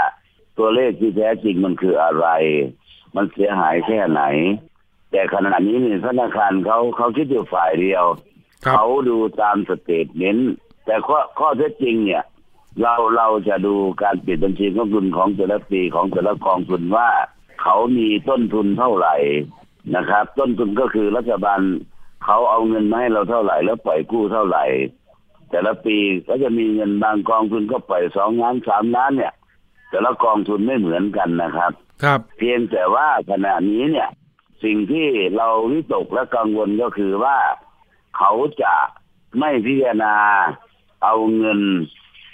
[0.58, 2.26] ตัวเลขที่แท้จริงมันคืออะไร
[3.16, 4.22] มันเสียหายแค่ไหน
[5.10, 8.04] แต่ขณะนี้เนี่ยธนาคารเขาเขาคิดอยู่ฝ่ายเดียว
[8.68, 10.52] เขาดูตามสเตทเมนต์
[10.84, 12.24] แต่ข้อข้อเท็จจริงเนี่ย
[12.80, 17.08] เราเราจะดูการปิดบัญชีกองทุนของแต่ละปีของแต่ละกองทุนว่า
[17.62, 19.16] เขามีต้นทุนเท่าไหร่
[19.94, 21.60] นะครับ ต้นทุนก็คือรัฐบาล
[22.24, 24.64] เขาเอาเงินมาให้เราเท่าไหร่ แล้วปล่อยกู้เท่าไหร่
[25.50, 25.96] แต่ละปี
[26.28, 29.34] ก็จะมีเงินบางกองทุนก็ปล่อยสองล้านสามล้านเนี่ย
[29.90, 31.72] แต่ละกองทุนไม่เหมือนกันนะครับ
[32.02, 34.08] ครับ เพียงแต่ว่าขณะนี้เนี่ย
[34.64, 37.36] สิ่งที่เราวิตกและกังวลก็คือว่า
[38.16, 38.74] เขาจะ
[39.38, 40.16] ไม่พิจารณา
[41.02, 41.60] เอาเงิน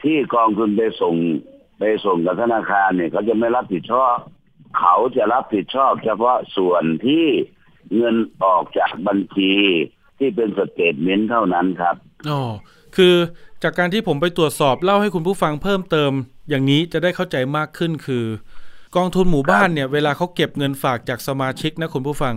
[0.03, 1.15] ที่กองทุนไปส่ง
[1.79, 4.17] ไปส่งกับธนาคารเนี่ยเขาจะไม่รับผิดชอบ
[4.79, 7.27] เขาจะรับผิดชอบเฉพาะส่วนที่
[7.97, 9.55] เงินออกจากบัญชี
[10.19, 11.97] ที่เป็น statement เท่านั้นครับ
[12.31, 12.41] อ๋อ
[12.97, 13.15] คือ
[13.63, 16.13] จากการที่ผมไปตรวจสอบเล่าให้คุณผู้ฟังเพิ่มเติม
[16.49, 18.27] อย่างนี้จะได้เข้าใจมากขึ้นคือ
[18.97, 22.35] กองทุนหมู่บ้านเนี่ย เวลาเขาเก็บเงินฝากจากสมาชิกนะคุณผู้ฟัง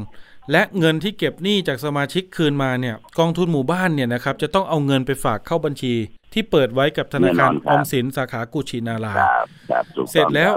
[0.51, 5.93] และเงินที่เก็บหนี้จากสมาชิกคืนมาเนี่ยกองทุนหมู่บ้านเนี่ยนะครับจะต้องเอาเงินไปฝากเข้าบัญชี
[6.34, 9.13] ที่เปิดไว้กับธนาคารออมสินสาขากุชินารา
[10.12, 10.54] เสร็จแล้ว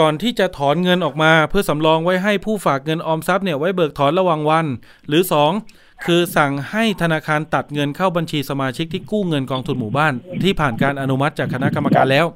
[0.00, 4.66] ก่อนที่จะถอนเงินออกมา เพื่อสำรองไว้ให้ผู้ฝากเงินออมทรัพย์เนี่ยไว้เบิกถอนระหว่างวัน
[5.08, 5.22] หรือ
[5.64, 10.12] 2 คือสั่งให้ธนาคารตัดเงินเข้าบัญชีสมาชิกที่กู้เงินกองทุนหมู่บ้าน
[10.44, 12.26] ที่ผ่านการอนุมัติจากคณะกรรมการแล้ว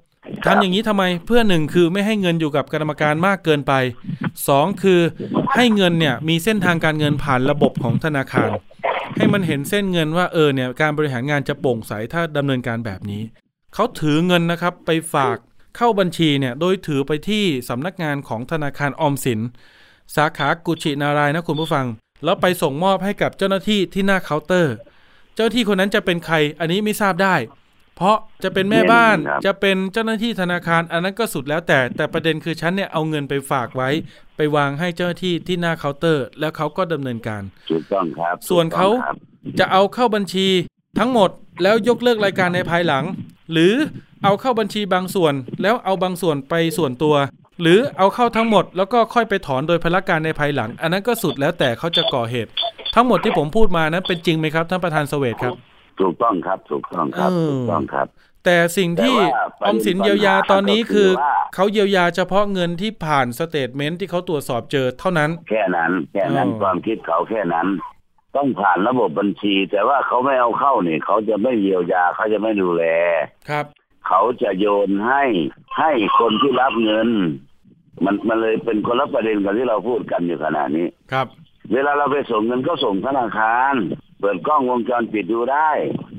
[0.46, 3.72] ทำอย่างนี้ทำไมเพื่อหนึ่งคือไม่ให้เงินอยู่กับกรรมการมากเกินไป
[4.48, 5.00] สองคือ
[5.56, 8.50] ให้เงินเนี่ยมีเส้นทางการเงินผ่านระบบของธนาคาร
[9.16, 13.22] ให้มันเห็นเส้นเงินว่าเออเนี่ยการบริหารงานจะโปร่งใสถ้าดำเนินการแบบนี้
[13.74, 15.36] เขาถือเงินนะครับไปฝาก
[15.76, 19.40] เข้าบัญชีเนี่ยโดยถือไปที่สำนักงานของธนาคารออมสิน
[20.16, 21.86] สาขากุชินารายนะคุณผู้ฟัง
[22.24, 24.74] แล้วไปส่งมอบให้กับเจ้าหน้าที่ที่หน้าเคาน์เตอร์
[25.34, 27.34] เจ้าหน้าที่คนนั้นจะเป็นใครอันนี้ไม่ทราบได้
[27.98, 33.90] เพราะจะเป็นแม่บ้านจะเป็นเจ้าหน้าที่ธนาคาร อันนั้นก็สุดแล้วแต่ แต่ประเด็นคือฉันเนี่ยเอาเงินไปฝากไว้
[34.36, 38.88] ไปวางให้เจ้าหน้าที่ที่หน้าเคาน์เตอร์ แล้วเขาก็ดำเนินการถูกต้องครับ ส่วนเขา
[39.58, 40.46] จะเอาเข้าบัญชี
[40.98, 41.30] ทั้งหมด
[41.62, 43.04] แล้วยกเลิกรายการในภายหลัง
[43.52, 43.74] หรือ
[44.24, 47.14] เอาเข้าบัญชีบางส่วน แล้วเอาบางส่วนไปส่วนตัว
[47.62, 52.50] หรือเอาเข้าทั้งหมด แล้วก็ค่อยไปถอนโดยพละการในภายหลัง อันนั้นก็สุดแล้วแต่เขาจะก่อเหตุ
[52.94, 55.54] ทั้งหมดที่ผมพูดมานั้นเป็นจริงไหมครับท่านประธานสเวตครับ
[56.00, 58.06] ถูกต้องครับถูกต้องครับเออถูกต้องครับ
[58.44, 67.66] แต่สิ่งที่แต่ว่าประเด็นออมสินเยียวยาปัญหาตอนนี้ก็คืคือว่าเขาเยียวยาเฉพาะเงินที่ผ่าน statement ที่เขาตรวจสอบเจอเท่านั้น แค่นั้น แค่นั้นอ๋อความคิดเขาแค่นั้น
[68.36, 72.84] ต้องผ่านระบบบัญชี แต่ว่าเขาไม่เอาเข้านี่เขาจะไม่เยียวยาเขาจะไม่ดูแล
[73.48, 73.66] ครับ
[74.08, 75.24] เขาจะโยนให้
[75.78, 77.08] ให้คนที่รับเงิน
[78.04, 81.26] มันมันเลยเป็นคนละประเด็นกับที่เราพูดกันอยู่ขณะนี้ครับ
[81.72, 83.74] เวลาเราไปส่งเงินก็ส่งธนาคาร
[84.20, 85.70] เปิดกล้องวงจรปิดดูได้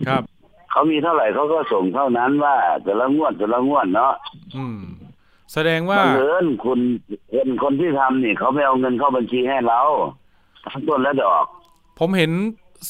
[0.08, 0.24] ครับ
[0.72, 4.14] เขามีเท่าไหร่เขาก็ส่งเท่านั้นว่า แต่ละงวดแต่ละงวดเนาะ
[4.58, 4.80] อืม
[5.54, 6.80] แสดงว่าบังเอิญคุณ
[7.34, 9.82] คนคนที่ทำนี่เขาไม่เอาเงินเข้าบัญชีให้เรา
[10.66, 11.46] ทั้งต้นและดอก
[12.00, 12.32] ผมเห็น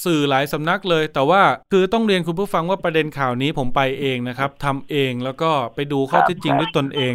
[0.04, 1.41] สื่อหลายสำนักเลย แต่ว่า
[1.72, 7.13] คือต้องเรียนคุณผู้ฟังว่าประเด็นข่าวนี้ผมไปเองนะครับทำเองแล้วก็ไปดูข้อครับเท็จจริงด้วยตนเอง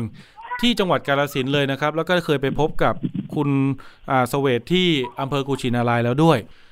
[0.61, 2.95] ที่จังหวัดกาฬสินธุ์เลยนะครับ แล้วก็เคยไปพบกับ
[3.35, 3.49] คุณ
[4.11, 4.89] อ่าสเวทที่
[5.21, 6.63] อำเภอกุชินารายแล้วด้วยอ่าครับ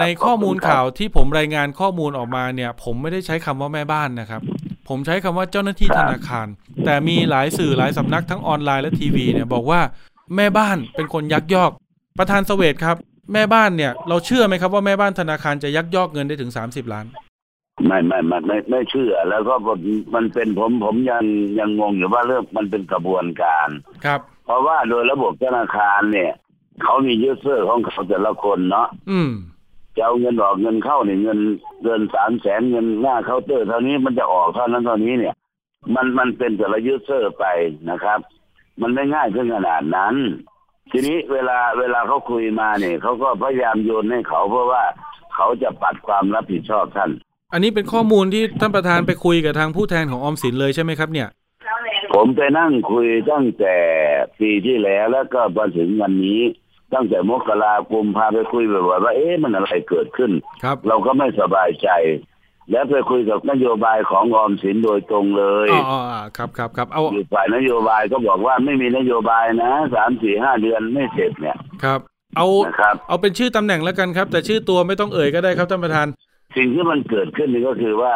[0.00, 4.42] ในข้อมูลขอบคุณครับข่าวที่ผมรายงานข้อมูลออกมาเนี่ย ผมไม่ได้ใช้คำว่าแม่บ้านนะครับ
[4.88, 6.46] ผมใช้คำว่าเจ้าหน้าที่ธนาคาร
[6.84, 9.80] แต่มีหลายสื่อหลายสำนักทั้งออนไลน์และทีวีเนี่ยบอกว่า
[10.36, 11.70] แม่บ้านเป็นคนยักยอก
[12.18, 12.96] ประธานสเวทครับ
[13.32, 17.06] แม่บ้านเนี่ย เราเชื่อไหมครับว่าแม่บ้านธนาคารจะยักยอกเงินได้ถึง30ล้าน
[17.86, 19.80] ไม่ไม่ไม่ไม่ไม่เชื่อ แล้วก็มัน
[20.14, 21.24] มันเป็นผมผมยัง
[21.58, 23.68] ยังงงอยู่ว่าเรื่องมันเป็นกระบวนการ
[24.04, 26.32] ครับ เพราะว่าโดยระบบธนาคารเนี่ย
[26.82, 29.30] เขามี user ของเขาแต่ละคนเนาะอืม
[29.96, 31.38] จะเอาเงินออกเงินเข้าเนี่ยเงิน
[31.82, 35.34] เกินสามแสนเงินหน้าเคาน์เตอร์เท่านี้มันจะออกเท่านั้นเท่านี้เนี่ย
[35.94, 37.44] มันมันเป็นแต่ละ user ไป
[37.90, 38.18] นะครับ
[38.80, 40.14] มันไม่ง่ายถึงขนาดนั้น
[40.90, 44.82] ทีนี้เวลาเวลาเขาคุยมาเนี่ยเขาก็พยายามโยนให้เขาเพราะว่า
[45.34, 47.10] เขาจะปัดความรับผิดชอบท่าน
[47.52, 51.28] อันนี้เป็นข้อมูลที่ท่านประธานไปคุยกับทางผู้แทนของออมสินเลยใช่ไหมครับ เนี่ย
[52.14, 53.76] ผมไปนั่งคุยตั้งแต่
[54.38, 56.40] ปีที่แล้วแล้วก็มาถึงวันนี้
[56.96, 60.30] ตั้งแต่มกราคมพาไปคุยบ่อยๆว่า เอ๊ะมันอะไรเกิดขึ้น
[60.62, 61.88] ครับเราก็ไม่สบายใจ
[62.70, 72.00] แล้วไปคุยกับนโยบายของออมสินโดยตรงเลยอ๋ออ๋ออ๋อครับครับครับเอาอยู่ฝ่ายนโยบายก็บอกว่าไม่มีนโยบายนะสามสี่ห้าเดือนไม่เสร็จเนี่ยครับ
[72.36, 76.06] เอานะครับเอาเป็นชื่อตำแหน่งแล้วกันครับ แต่ชื่อตัวไม่ต้องเอ่ยก็ได้ครับท่านประธาน
[76.56, 78.14] สิ่งที่มันเกิดขึ้นนี่ก็คือว่า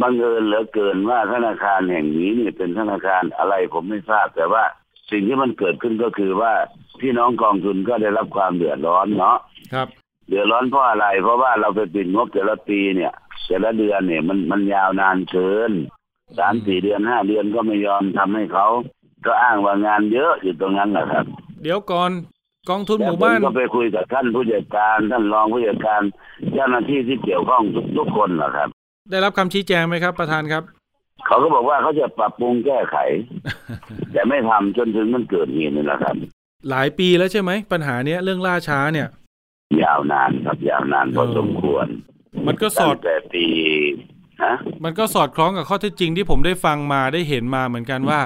[0.00, 4.64] บังเอิญเหลือเกินว่าธนาคารแห่งนี้นี่เป็นธนาคารอะไรผมไม่ทราบแต่ว่า
[5.10, 6.52] สิ่งที่มันเกิดขึ้นก็คือว่า
[7.00, 9.38] พี่น้องกองทุนก็ได้รับความเดือดร้อนเนาะ
[9.74, 9.88] ครับ
[10.28, 13.12] เดือดร้อนเพราะอะไร เพราะว่าเราไปปิดงบแต่ละปีเนี่ย
[13.46, 15.72] แต่ละเดือนเนี่ยมันมันยาวนานเกิน
[16.38, 18.66] สามสี่เดือนห้าเดือนก็ไม่ยอมทำให้เขา
[19.26, 21.24] ก็อ้างว่างานเยอะอยู่ตรงนั้นแหละครับ
[21.62, 22.10] เดี๋ยวก่อน
[22.70, 26.02] กองทุนหแล้วมู่ผมบ้านก็ไปคุยกับท่านผู้จัดการท่านรองผู้จัดการ
[26.52, 28.68] เจ้าหน้าที่ที่เกี่ยวข้องทุกทุกคนแหละครับ
[29.10, 30.62] ได้รับคำชี้แจงไหมครับประธานครับ
[31.26, 32.96] เขาก็บอกว่าเขาจะปรับปรุงแก้ไข
[34.12, 36.16] แต่ไม่ทำจนถึงมันเกิดเหตุนี่แหละครับ
[36.70, 39.08] หลายปีแล้วใช่ไหม ปัญหาเนี้ยเรื่องล่าช้าเนี่ย
[39.82, 41.86] ยาวนานครับยาวนานพอสมควร
[42.46, 43.46] มันก็สอตั้ดงแต่ปี
[44.42, 48.20] ฮะมันก็สอดคล้องกับข้อเท็จจริงที่ผมได้ฟังมาได้เห็นมาเหมือนกันว่า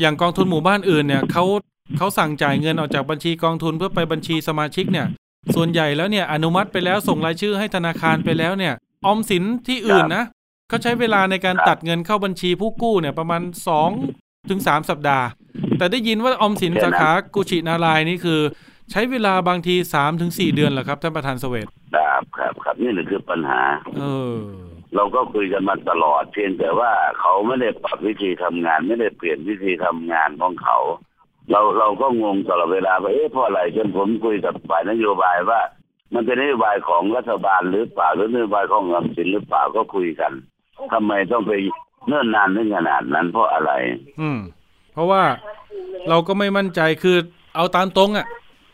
[0.00, 1.44] อย่างกองทุนหมู่บ้านอื่นเนี่ยเขา
[1.98, 5.06] เขาสั่งจ่ายเงินออกจากบัญชีกองทุนเพื่อไปบัญชีสมาชิกเนี่ย
[5.54, 8.74] ส่วนใหญ่แล้วเนี่ยอนุมัติไปแล้วส่งรายชื่อให้ธนาคารไปแล้วเนี่ย
[9.06, 10.24] ออมสินที่อื่นนะ
[10.68, 13.90] เขาใช้เวลาในการตัดเงินเข้าบัญชีผู้กู้เนี่ยประมาณสอง
[14.50, 15.26] ถึงสามสัปดาห์
[15.78, 18.40] แต่ได้ยินว่าออมสินสาขากุชินารายนี่คือ
[18.90, 23.60] ใช้เวลาบางทีสามถึงสี่เดือนเหรอครับท่านประธานสเวตครับครับครับนี่แหละคือปัญหา
[23.98, 24.02] เอ
[24.34, 24.36] อ
[24.94, 30.78] เราก็คุยกันมาตลอดเพียงแต่ว่าเขาไม่ได้ปรับวิธีทำงาน ไม่ได้เปลี่ยนวิธีทำงานของเขา
[31.50, 35.60] เราเราก็งงตลอดเวลาว่าเอ๊ะเพราะอะไรจนผมคุยกับฝ่ายนโยบายว่า
[36.14, 40.32] มันเป็นนโยบายของรัฐบาลหรือเปล่าหรือนโยบายของออมสินหรือเปล่าก็คุยกัน
[40.92, 41.52] ทำไมต้องไป
[42.08, 43.70] เนิ่นนานถึงขนาดนั้นเพราะอะไร
[44.20, 44.38] อืม
[44.92, 45.22] เพราะว่า
[46.08, 47.16] เราก็ไม่มั่นใจคือ
[47.56, 48.26] เอาตามตรงอะ่ะ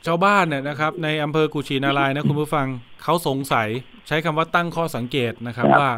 [0.06, 2.66] ชาวบ้านเนี่ยนะครับ ในอำเภอกุชินารายณ์นะคุณผู้ฟัง
[3.02, 3.68] เขาสงสัย
[4.06, 5.90] ใช้คำว่าตั้งข้อสังเกตนะครับครับ ว่า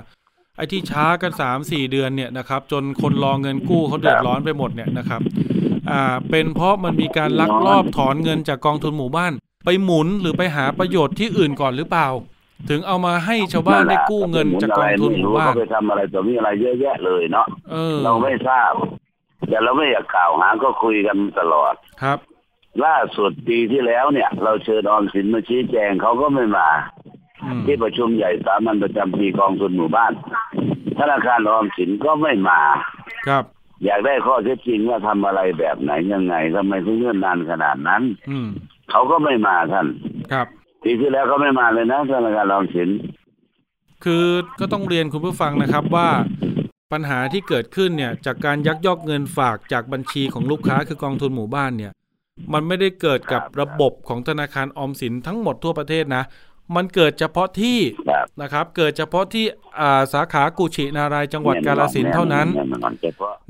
[0.56, 5.20] ไอ้ที่ช้ากันสามสี่เดือนเนี่ยนะครับ จนคนรอเงินกู้เขาเดือดร้อนไปหมดเนี่ยนะครับ
[5.90, 9.32] อ่า เป็นเพราะมันมีการลักลอบถอนเงินจากกองทุนหมู่บ้าน
[9.64, 12.08] ไปหมุนหรือไปหาประโยชน์ที่อื่นก่อนหรือเปล่า
[12.68, 18.72] ถึงเอามาให้ชาวบ้านได้กู้เงินจากกองทุนหมู่บ้านเขาไปทำอะไรต่อมีอะไรเยอะแยะเลยเนาะเออเราไม่ทราบ
[19.48, 22.18] แต่เราไม่อยากกล่าวหาก็คุยกันตลอดครับ
[22.84, 26.68] ล่าสุดปีที่แล้วเนี่ย เราเชิญออมสินมาชี้แจงเขาก็ไม่มา
[27.44, 30.12] อืมที่ประชุมใหญ่สามัญประจำปีกองทุนหมู่บ้าน
[30.98, 32.60] ธนาคารออมสินก็ไม่มา
[33.28, 33.44] ครับ
[33.84, 38.48] อยากได้ข้อเท็จจริงว่าทำอะไรแบบไหนยังไงทำไมถึงเงื่อนนานขนาดนั้น อืม
[38.90, 39.86] เขาก็ไม่มาท่าน
[40.32, 40.46] ครับ
[40.88, 42.90] ปีที่แล้วก็ไม่มาเลยนะธนาคารออมสิน
[44.04, 44.26] คือ
[44.60, 46.08] ก็ต้องเรียนคุณผู้ฟังนะครับว่า
[46.92, 51.92] ปัญหาที่เกิดขึ้นเนี่ยจากการยักยอกเงินฝากจากบัญชีของลูกค้าคือกองทุนหมู่บ้านเนี่ย
[52.52, 56.24] มันไม่ได้เกิดกับระบบของธนาคารออมสินทั้งหมดทั่วประเทศนะ
[56.74, 57.78] มันเกิดเฉพาะที่
[58.42, 59.44] นะครับ เกิดเฉพาะที่
[60.14, 62.46] สาขากุชินารายจังหวัดกาลสินเท่านั้น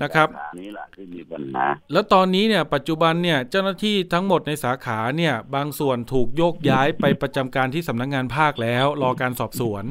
[0.02, 0.28] นะครับ
[0.60, 9.84] นี้แหละที่มีปัญหาแล้วตอนนี้เนี่ยปัจจุบันเนี่ยเจ้าหน้าที่ทั้งหมดในสาขาเนี่ยบางส่วนถูกโยกย้ายไปประจำการที่สำนักงงานภาคแล้ว รอการสอบสวน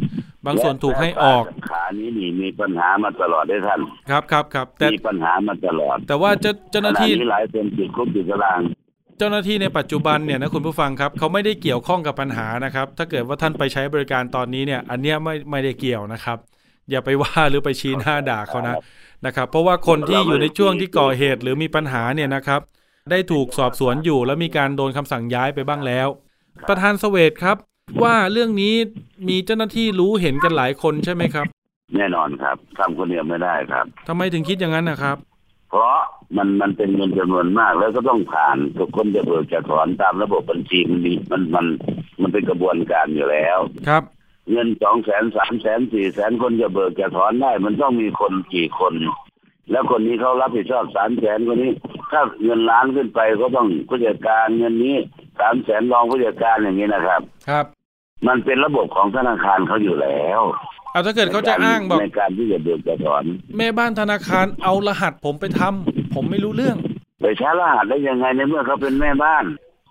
[0.45, 8.59] บางส่วนถูกให้ออกขานี้นี่มีปัญหามาตลอดได้ท่าน ครับครับครับแต่มีปัญหามาตลอด แต่ว่าเจ้าเจ้าหน้าที่หลายเป็นติดคุกติดตาราง
[9.17, 16.37] เจ้าหน้าที่ในปัจจุบันเนี่ยนะคุณผู้ฟังครับเขาไม่ได้เกี่ยวข้องกับปัญหานะครับ ถ้าเกิดว่าท่านไปใช้บริการตอนนี้เนี่ย อันเนี้ยไม่ไม่ได้เกี่ยวนะครับ
[16.89, 18.75] อย่าไปว่าหรือไปชี้หน้าด่าเขานะ
[19.25, 22.61] นะครับ เพราะว่าคนที่อยู่ในช่วงที่ก่อเหตุหรือมีปัญหาเนี่ยนะครับ
[23.11, 26.07] ได้ถูกสอบสวนอยู่แล้วมีการโดนคำสั่งย้ายไปบ้างแล้ว
[26.69, 27.57] ประธานสเวตครับ
[28.03, 28.73] ว่าเรื่องนี้
[29.29, 31.45] มีเจ้าหน้าที่รู้เห็นกันหลายคนใช่ไหมครับ
[31.95, 35.17] แน่นอนครับทำคนเดียวไม่ได้ครับทำไมถึงคิดอย่างนั้นนะครับ
[35.69, 35.97] เพราะ
[36.37, 41.65] มันมันเป็นเงินจำนวนมาก แล้วก็ต้องผ่านทุกคนจะเบิกจะถอนตามระบบบัญชีมันมีมันมัน
[42.21, 44.03] มันเป็นกระบวนการอยู่แล้วครับ
[44.51, 48.93] เงินสองแสนสามแสนสี่แสนคนจะเบิกจะถอนได้ มันต้องมีคนกี่คน
[49.71, 51.71] แล้วคนนี้เขารับผิดชอบสามแสนคนนี้
[52.11, 54.95] ถ้าเงินล้านขึ้นไปก็ต้องผู้จัดการเงินนี้
[55.39, 57.65] สามแสนรองผู้จัดการอย่างนี้นะครับ ครับ
[58.27, 60.41] มันเป็นระบบของธนาคารเขาอยู่แล้ว
[60.91, 63.23] เอาถ้าเกิดเขาจะอ้างบอกในการที่จะเบิกจะถอน
[63.57, 66.77] แม่บ้านธนาคารเอารหัสผมไปทำผมไม่รู้เรื่อง
[67.21, 69.43] ไปใช้รหัสได้ยังไงในเมื่อเขาเป็นแม่บ้าน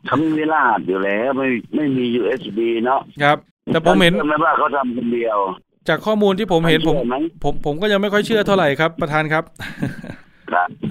[0.07, 3.39] เขาไม่มีรหัสอยู่แล้วไม่ไม่มี USB เนาะครับ
[3.73, 5.39] แต่ผมเห็นแม่บ้านเขาทำคนเดียว
[5.89, 6.97] จากข้อมูลที่ผมเห็นผม
[7.45, 9.45] ผมผมก็ยังไม่ค่อยเชื่อเท่าไหร่ครับ ประธานครับ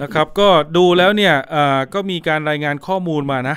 [0.02, 1.34] นะครับ ก็ดูแล้วเนี่ย
[1.94, 3.56] ก็มีการรายงานข้อมูลมานะ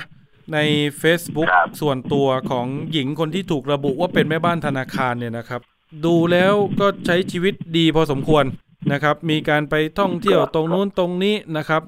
[0.52, 0.58] ใน
[1.02, 1.48] Facebook
[1.80, 5.60] ส่วนตัวของหญิงคนที่ถูกระบุว่าเป็นแม่บ้านธนาคารเนี่ยนะครับ
[6.04, 8.44] ดูแล้วก็ใช้ชีวิตดีพอสมควร
[8.92, 11.82] นะครับ มีการไปท่องเที่ยวตรงนู้นตรงนี้นะครับ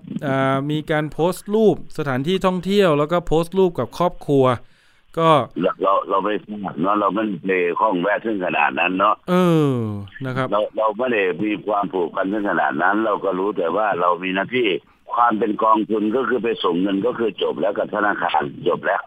[0.71, 4.45] มีการโพสต์รูปสถานที่ท่องเที่ยว แล้วก็โพสต์รูปกับครอบครัว
[5.19, 5.31] ก็
[5.83, 6.35] เราเราไม่
[6.81, 9.35] เนาะเราไม่ได้ข้องแวะถึงขนาดนั้นเนาะเอ
[9.73, 9.77] อ
[10.27, 14.69] นะครับ เราเราไม่ได้มีความผูกพันถึงขนาดนั้น เราก็รู้แต่ว่าเรามีหน้าที่
[15.15, 19.03] ความเป็นกองทุนก็คือไปส่งเงินก็คือจบแล้วกับธนาคารจบแล้ว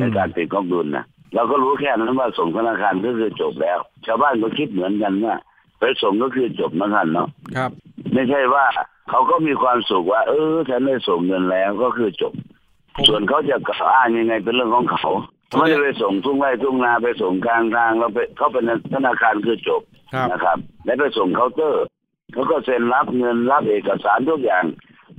[0.00, 5.34] ในการติดกองทุนนะเราก็รู้แค่นั้นว่าส่งธนาคารก็คือจบแล้ว ชาวบ้านก็คิดเหมือนกันว่า
[5.80, 7.70] ไปส่งก็คือจบนะท่านเนาะครับ
[8.12, 8.64] ไม่ใช่ว่า
[9.10, 12.32] เขาก็มีความสุขว่า เออฉันได้ส่งเงินแล้วก็คือจบ
[13.08, 15.10] ส่วนเขาจะกล่าวอ้างยังไงเป็นเรื่องของเขา
[15.56, 19.82] ไม่ได้ไปส่งทุ่งไร่ทุ่งนาไปส่งกลางทางเราไปเขาเป็นธนาคารคือจบ
[20.30, 21.84] นะครับ แล้วไปส่งเคาน์เตอร์
[22.32, 24.64] เขาก็เซ็นรับเงินรับเอกสารทุกอย่าง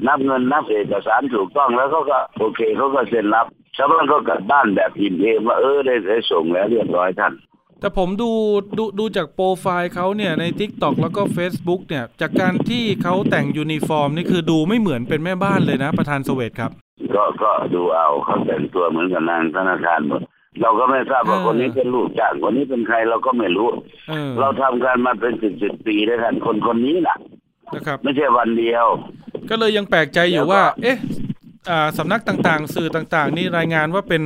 [0.08, 3.46] นับเงินนับเอกสารถูกต้องแล้วเขาก็โอเคเขาก็เซ็นรับ
[3.78, 7.34] ชาวบ้านก็กลับบ้านแบบอิ่มเอมว่าเออได้ได้ส่งแล้วเรียบร้อยท่าน
[7.80, 8.32] แต่ผมดู
[8.78, 16.72] ดูดูจากโปรไฟล์เขาเนี่ยใน TikTok แล้วก็ Facebook เนี่ย จากการที่เขาแต่งยูนิฟอร์มนี่คือดูไม่เหมือนเป็นแม่บ้านเลยนะ ประธานสเวตครับ
[17.16, 20.22] ก็ก็ดูเอาเขาแต่งตัวเหมือนกับนางธนาคารหมด
[20.62, 23.70] เราก็ไม่ทราบว่าคนนี้เป็นลูกจ้างคนนี้เป็นใครเราก็ไม่รู้
[24.40, 27.18] เราทำการมาเป็นสิบสิบปีได้ท่านคนคนนี้นะ
[27.76, 28.86] นะครับ ไม่ใช่วันเดียว
[29.50, 30.98] ก็เลยยังแปลกใจอยู่ว่า เอ๊ะ
[31.98, 34.24] สำนักต่างๆ สื่อต่างๆ นี่รายงานว่าเป็น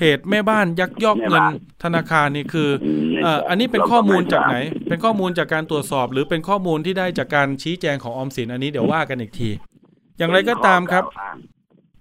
[0.00, 1.44] เหตุแม่บ้านยักยอกเงิน
[1.84, 2.68] ธนาคารนี่คือ
[3.48, 4.56] อันนี้เป็นข้อมูลจากไหน
[4.88, 9.50] เป็นข้อมูลจากการตรวจสอบ หรือเป็นข้อมูลที่ได้จากการชี้แจงของออมสินอันนี้เดี๋ยวว่ากันอีกที
[10.18, 11.04] อย่างไรก็ตามครับ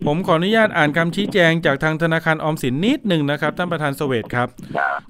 [0.05, 4.47] ผมขออนุญาตอ่านคำชี้แจงจากทางธนาคารออมสินนิดหนึ่งนะครับ ท่านประธานสเวตครับ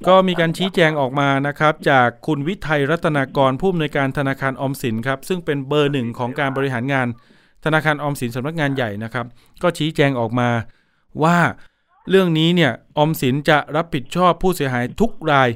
[0.08, 7.08] ก็มีการชี้แจงออกมานะครับ จากคุณวิทัยรัตนากรผู้อำนวยการธนาคารออมสินครับซึ่งเป็นเบอร์หนึ่งของการบริหารงาน
[7.66, 9.26] ธนาคารออมสินสำนักงานใหญ่นะครับ
[9.62, 10.50] ก็ชี้แจงออกมา
[11.24, 11.38] ว่า
[12.10, 15.50] เรื่องนี้เนี่ยออมสินจะรับผิดชอบผู้เสียหายทุกราย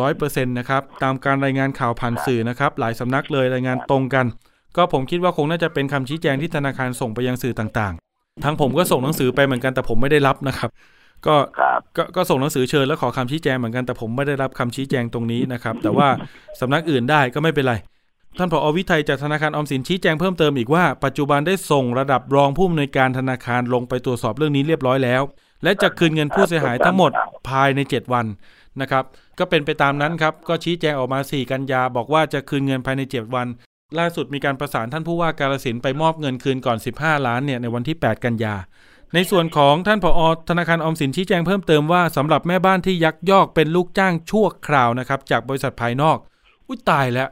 [0.00, 4.26] 100%นะครับตามการรายงานข่าวผ่านสื่อนะครับ หลายสำนักเลยรายงานตรงกัน
[4.76, 10.70] ก็ผมคิดว่าคงน่าจะเป็นคำชี้แจงที่ธนาคารส่งไปยังสื่อต่างๆ ทั้งผมก็ส่งหนังสือไปเหมือนกันแต่ผมไม่ได้รับนะครับ
[11.26, 11.36] ก็
[11.96, 16.08] ก็ก็ส่งหนังสือเชิญและขอคำชี้แจงเหมือนกันแต่ผมไม่ได้รับคำชี้แจงตรงนี้นะครับ แต่ว่า
[16.60, 17.74] สำนักอื่นได้ก็ไม่เป็นไร
[18.38, 25.22] ท่านผอวิทัยจากธนาคารออมสินชี้แจงเพิ่มเติมอีกว่าปัจจุบันได้ส่งระดับรองผู้อำนวยการธนาคารลงไปตรวจสอบเรื่องนี้เรียบร้อยแล้ว
[25.62, 27.10] และจะคืนเงินผู้เสียหายทั้งหมด
[27.48, 28.26] ภายใน 7 วัน
[28.80, 29.04] นะครับ
[29.38, 33.46] ก็เป็นไปตามนั้นครับ ก็ชี้แจงออกมา 4 กันยา บอกว่าจะคืนเงินภายใน 7 วัน
[33.98, 38.54] ล่าสุดมีการประสานท่านผู้ว่ากาลสินไปมอบเงินคืนก่อน 15 ล้านเนี่ยในวันที่ 8 กันยา
[39.14, 46.18] ในส่วนของท่านผอธนาคารออมสินชี้แจงเพิ่มเติมว่าสำหรับแม่บ้านที่ยักยอกเป็นลูกจ้างชั่วคราวนะครับจากบริษัทภายนอก
[46.68, 47.28] อุ้ยตายแล้ว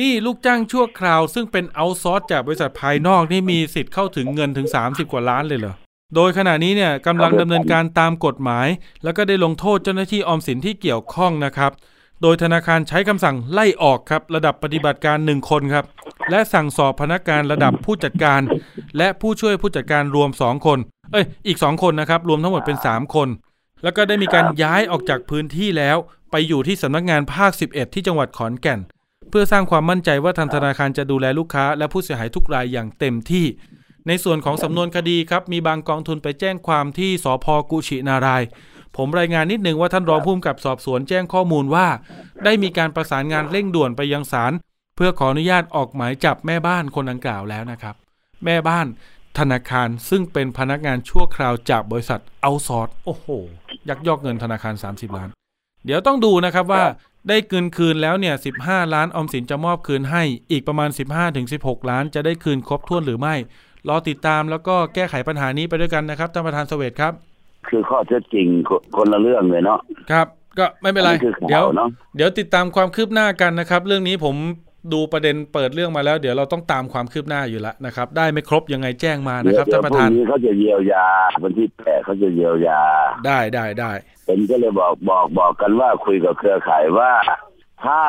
[0.00, 5.74] นี่ลูกจ้างชั่วคราว ซึ่งเป็นเอาซอร์สจากบริษัทภายนอกนี่มีสิทธิ์เข้าถึงเงินถึง 30 กว่าล้านเลยเหรอ
[6.14, 8.68] โดยขณะนี้เนี่ยกำลังดำเนินการตามกฎหมาย
[9.04, 11.72] แล้วก็ได้ลงโทษเจ้าหน้าที่ออมสินที่เกี่ยวข้องนะครับ
[12.22, 15.84] โดยธนาคารใช้คำสั่งไล่ออกครับ ระดับปฏิบัติการหนึ่งคนครับ
[16.30, 18.40] และสั่งสอบพนักงานระดับผู้จัดการ
[18.98, 20.78] และผู้ช่วยผู้จัดการรวมสองคน
[21.12, 23.28] เอ้ย อีกสองคนนะครับรวมทั้งหมดเป็นสามคน
[23.82, 25.96] แล้วก็ได้มีการย้ายออกจากพื้นที่แล้ว
[26.30, 28.80] ไปอยู่ที่สำนักงานภาค 11 ที่จังหวัดขอนแก่น
[29.30, 33.46] เพื่อสร้างความมั่นใจว่าทางธนาคารจะดูแลลูกค้า และผู้เสียหายทุกรายอย่างเต็มที่
[34.06, 38.42] ในส่วนของสำนวนคดีครับ มีบางกองทุนไปแจ้งความที่สพกุชินาราย
[38.96, 41.86] ผมรายงานนิดนึงว่าท่านรองผู้กำกับสอบสวนแจ้งข้อมูลว่า
[42.44, 44.52] ได้มีการประสานงานเร่งด่วนไปยังศาล
[44.96, 47.94] เพื่อขออนุญาตออกหมายจับแม่บ้านคนดังกล่าวแล้วนะครับ
[48.44, 48.86] แม่บ้าน
[49.38, 53.26] ธนาคารซึ่งเป็นพนักงานชั่วคราวจากบริษัทเอาซอร์โอ้โห
[53.88, 55.28] ยักยอกเงินธนาคาร 30 ล้าน
[55.84, 56.84] เดี๋ยวต้องดูนะครับว่า
[57.28, 60.90] ได้เกินคืนแล้วเนี่ย15ล้านออมสินจะมอบคืนให้ อีกประมาณ
[61.40, 63.34] 15-16 ล้าน จะได้คืนครบถ้วนหรือไม่
[63.88, 67.12] รอติดตามแล้วก็แก้ไขปัญหานี้ไปด้วยกันนะครับท่านประธานสเวตครับ
[67.68, 68.46] คือข้อเท็จจริง
[68.96, 69.78] คนละเรื่องเลยเนาะ
[70.10, 70.26] ครับ
[70.58, 74.36] ก็ไม่เป็นไรอันนี้คือข่าวเดี๋ยวเนอะเดี๋ยวติดตามความคืบหน้ากันนะครับ เรื่องนี้ผม
[74.94, 81.06] ดูประเด็นเปิดเรื่องมาแล้ว เดี๋ยวเราต้องตามความคืบหน้าอยู่แล้วนะครับ ได้ไม่ครบยังไงแจ้งมานะครับเดี๋ท่ายนวประพรุ่ธางนนี้เขาจะเยียวยา
[81.42, 82.80] วันที่แปดเขาจะเยียวยา
[83.26, 83.92] ได้ได้ได้
[84.28, 87.12] ผมก็เลยบอกบอกบอกกันว่าคุยกับเครือข่ายว่า
[87.84, 88.00] ถ้า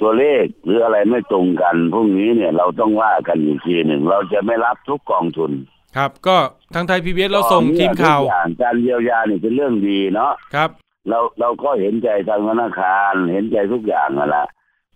[0.00, 5.52] ตัวเลขหรืออะไรไม่ตรงกันพรุ่งนี้เนี่ยเราต้องว่ากันอีกทีหนึ่งเราจะไม่รับทุกกองทุน
[5.96, 6.36] ครับ ก็
[6.74, 10.70] ทางไทยพีบีเราส่งทีมข่าวทุกอย่างการเยียวยานี่เป็นเรื่องดีเนาะครับ
[11.08, 14.46] เราเราก็เห็นใจทางธนาคารเห็นใจทุกอย่างนั่นแหละ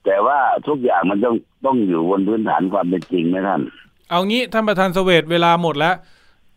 [0.06, 0.38] แต่ว่า
[0.68, 1.34] ทุกอย่างมันต้อง
[1.66, 3.60] ต้องอยู่บนพื้นฐานความเป็นจริงนะท่าน
[4.10, 5.94] เอางี้ท่านประธานสเวตเวลาหมดแล้ว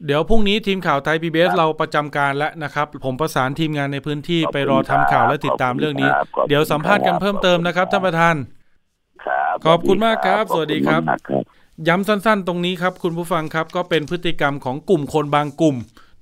[0.06, 8.36] เดี๋ยวพรุ่งนี้ทีมข่าวไทยพีบีเราประจำการแล้วนะครับ ผมประสานทีมงานในพื้นที่ขอบคุณไปรอทำข่าวและติดตามเรื่องนี้ขอบคุณครับเดี๋ยวสัมภาษณ์กันเพิ่มเติมนะครับท่านประธาน
[9.26, 11.44] ครับขอบคุณมากครับขอสวัสดีครับมากครับ
[11.88, 15.76] ย้ำสั้นๆ ตรงนี้ครับ คุณผู้ฟังครับก็เป็นพฤติกรรมของกลุ่มคนบางกลุ่ม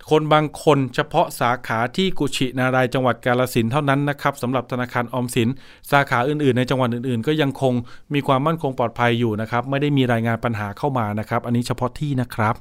[0.10, 5.50] คนบางคนเฉพาะสาขาที่กุชินารายจังหวัดกาลสินเท่านั้นนะครับสำหรับธนาคารออมสิน
[5.92, 7.74] สาขาอื่นๆ ในจังหวัดอื่นๆ ก็ยังคง
[8.14, 12.54] มีความมั่นคงปลอดภัยอยู่นะครับไม่ได้มีรายงานปัญหาเข้ามานะครับ อันนี้เฉพาะที่นะครับ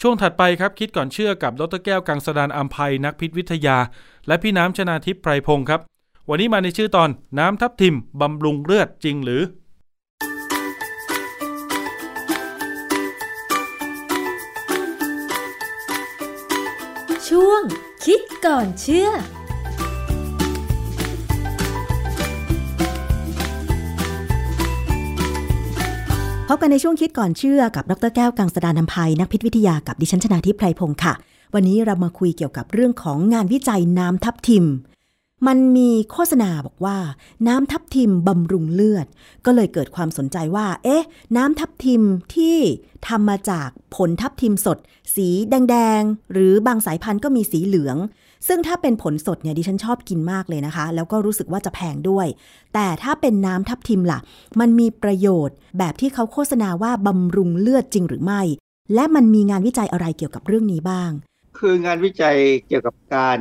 [0.00, 3.76] ช่วงถัดไปครับคิดก่อนเชื่อกับดรแก้วกังสดานอัมภัยนักพิษวิทยา
[4.26, 5.80] และพี่น้ำชนาทิพย์ไพรพงศ์ครับ
[6.28, 9.42] วันนี้มาในชื่อตอนน้ำทับทิมบำรุงเลือดจริงหรือ
[17.40, 17.64] ช่วง
[18.04, 19.08] คิดก่อนเชื่อ
[26.48, 31.14] พบกันในช่วงคิดก่อนเชื่อกับดรแก้วกังสดานนภัยนักพิษวิทยากับดิฉันชนาทิพย์ไพรพงศ์ค่ะ
[31.54, 34.64] วันนี้เรามาคุยเกี่ยวกับเรื่องของงานวิจัยน้ำทับทิม
[35.46, 36.98] มันมีโฆษณาบอกว่า
[37.48, 39.06] น้ำทับทิมบำรุงเลือด
[39.46, 41.04] ก็เลยเกิดความสนใจว่า เอ๊ะ
[41.36, 42.02] น้ำทับทิม
[42.34, 42.56] ที่
[43.08, 44.78] ทำมาจากผลทับทิมสด
[45.14, 47.96] สีแดงๆ หรือบางสายพันธุ์ก็มีสีเหลือง
[48.48, 52.26] ซึ่งถ้าเป็นผลสดเนี่ยดิฉันชอบกินมากเลยนะคะ แล้วก็รู้สึกว่าจะแพงด้วย
[52.74, 54.20] แต่ถ้าเป็นน้ำทับทิมล่ะ
[54.60, 58.42] มันมีประโยชน์แบบที่เขาโฆษณาว่าบำรุงเลือดจริงหรือไม่
[58.94, 61.10] และมันมีงานวิจัยอะไรเกี่ยวกับเรื่องนี้บ้าง
[61.58, 62.36] คืองานวิจัย
[62.66, 63.38] เกี่ยวกับการ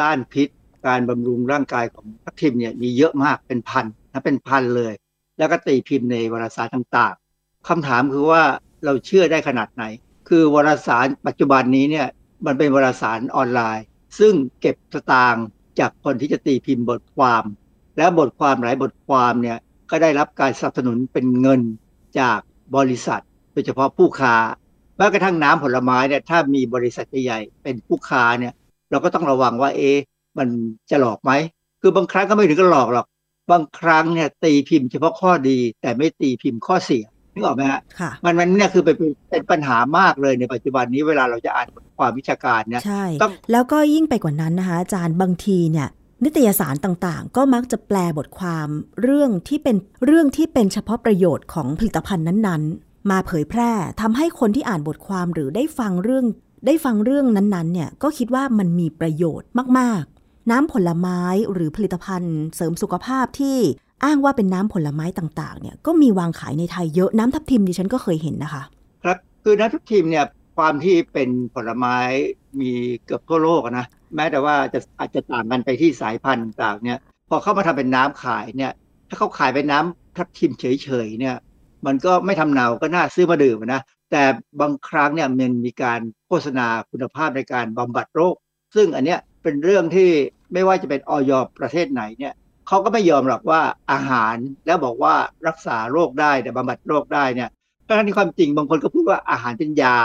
[0.00, 0.48] ต้านพิษ
[0.86, 4.92] การบำรุงร่างกายของทับทิมเนี่ยมีเยอะมากเป็นพันนะเป็นพันเลย
[5.38, 8.42] แล้วก็ตีพิมพ์ในวารสารต่างๆคำถามคือว่า
[8.84, 9.84] เราเชื่อได้ขนาดไหน
[10.28, 12.06] คือวารสารปัจจุบันนี้เนี่ย
[12.46, 13.84] มันเป็นวารสารออนไลน์
[14.18, 15.44] ซึ่งเก็บสตางค์
[15.78, 17.44] จากคนที่จะตีพิมพ์บทความ
[17.96, 19.58] และบทความหลายบทความเนี่ย
[19.90, 21.60] ก็ได้รับการสนับสนุนเป็นเงิน
[22.20, 22.38] จาก
[22.76, 23.22] บริษัท
[23.52, 24.36] โดยเฉพาะผู้ค้า
[24.96, 28.52] แม้กระทั่งน้ำผลไม้เนี่ยถ้ามีบริษัทใหญ่ๆเป็นผู้ค้าเนี่ย
[28.90, 29.92] เราก็ต้องระวังว่าเอ๊
[30.38, 30.48] มัน
[30.90, 31.32] จะหลอกไหม
[31.80, 33.06] คือบางครั้งก็ไม่ถึงกับหลอกหรอก
[33.50, 37.04] บางครั้งเนี่ยตีพิมพ์เฉพาะข้อดี แต่ไม่ตีพิมพ์ข้อเสีย
[37.34, 38.96] นึกออกไหมฮะค่ะมันมันเนี่ยคือเป็น
[39.30, 45.88] เป็นปัญหามากเลยในปัจจุบันนี้เวลาเราจะอ่านบทความวิชาการเนี่ยใช่ต้องแล้วก็ยิ่งไปกว่านั้นนะคะอาจารย์บางทีเนี่ย
[46.24, 48.68] นิตยสารต่างๆ ก็มักจะแปลบทความ
[49.02, 49.76] เรื่องที่เป็น
[50.06, 56.24] เรื่องที่เป็นเฉพาะประโยชน์ของผลิตภัณฑ์นั้นๆ มาเผยแพร่ทำให้คนที่อ่านบทความหรือได้ฟังเรื่อง
[56.66, 60.13] ได้ฟังเรื่องนั้นๆเนี่ยก็คิดว่ามันมีประโยชน์มากๆ
[60.50, 61.20] น้ำผลไม้
[61.52, 63.58] หรือผลิตภัณฑ์ เสริมสุขภาพที่
[64.04, 68.62] อ้างว่าเป็นน้ำผลไม้ต่างๆ เนี่ยก็มีวางขายในไทยเยอะน้ำทับทิมดิฉันก็เคยเห็นนะคะ
[69.04, 70.24] ครับคือน้ำทุกทีมเนี่ย
[70.56, 71.96] ความที่เป็นผลไม้
[72.60, 72.72] มี
[73.04, 78.72] เกือบทั่วโลกนะแม้แต่ว่าจะอาจจะต่างกันไปที่สายพันธุ์ต่างๆเนี่ย พอเข้ามาทำเป็นน้ำขายเนี่ย
[79.08, 81.36] ถ้าเขาขายเป็นน้ำทับทิมเฉยๆเนี่ย
[81.86, 84.22] มันก็ไม่ทำเนาก็น่าซื้อมาดื่มนะแต่
[84.60, 88.36] บางครั้งเนี่ยมันมีการโฆษณาคุณภาพในการบำบัดโรค
[88.74, 90.10] ซึ่งอันเนี้ย เป็นเรื่องที่
[90.52, 92.34] ไม่ว่าจะเป็นออยประเทศไหนเนี่ย
[92.68, 93.60] เขาก็ไม่ยอมหรอกว่า
[93.92, 94.36] อาหาร
[94.66, 95.14] แล้วบอกว่า
[95.48, 97.48] รักษาโรคได้แต่บำบัดโรคได้เนี่ย
[97.86, 99.96] ทั้งที่ความจริงบางคนก็พูดว่าอาหารเป็นยา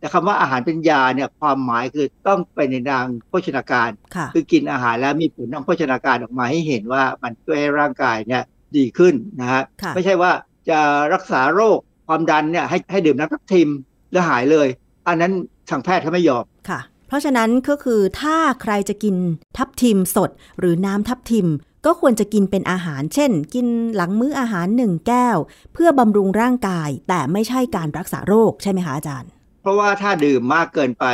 [0.00, 3.90] แต่คำว่าอาหารเป็นยาเนี่ยความหมายคือต้องไปในทางโภชนาการ
[4.34, 8.42] คือกินอาหารแล้วมีผลทางโภชนาการออกมาให้เห็นว่ามันช่วยให้ร่างกายเนี่ย
[8.76, 9.62] ดีขึ้นนะฮะ
[9.94, 10.32] ไม่ใช่ว่า
[10.68, 10.78] จะ
[11.14, 11.78] รักษาโรค
[12.08, 13.68] ความดันเนี่ยให้ให้ดื่มน้ำทับทิม
[14.12, 14.68] แล้วหายเลย
[15.08, 15.32] อันนั้น
[15.70, 19.16] ทางแพทย์เขาไม่ยอมค่ะ เพราะฉะนั้นก็คือถ้าใครจะกิน
[19.56, 21.48] ทับทิมสดหรือน้ำทับทิม
[21.86, 25.36] ก็ควรจะกินเป็นอาหาร เช่น กินหลังมื้ออาหารหนึ่งแก้ว
[25.72, 29.30] เพื่อบำรุงร่างกาย แต่ไม่ใช่การรักษาโรคใช่ไหมคะอาจารย์
[29.62, 31.04] เพราะว่าถ้าดื่มมากเกินไป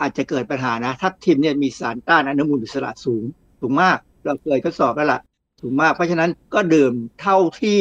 [0.00, 3.24] อาจจะเกิดปัญหานะทับทิมเนี่ยมีสารต้านอนุมูลอิสระสูง
[3.60, 5.20] สูงมาก เราเคยทดสอบแล้วล่ะ
[5.60, 7.78] สูงมาก เพราะฉะนั้นก็ดื่มเท่าที่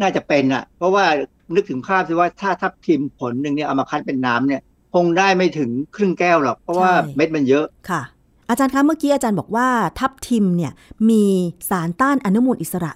[0.00, 1.06] น่าจะเป็นอะ เพราะว่า
[1.54, 4.62] นึกถึงภาพสิว่าถ้าทับทิมผลหนึ่งเนี่ยเอามาคั้นเป็นน้ำเนี่ย
[4.94, 8.02] คงได้ไม่ถึงครึ่งแก้วหรอก เพราะว่าเม็ดมันเยอะค่ะ
[8.48, 9.68] อาจารย์คะเมื่อกี้อาจารย์บอกว่า
[9.98, 10.72] ทับทิมเนี่ย
[11.10, 11.24] มี
[11.70, 12.92] สารต้านอนุมูลอิสระ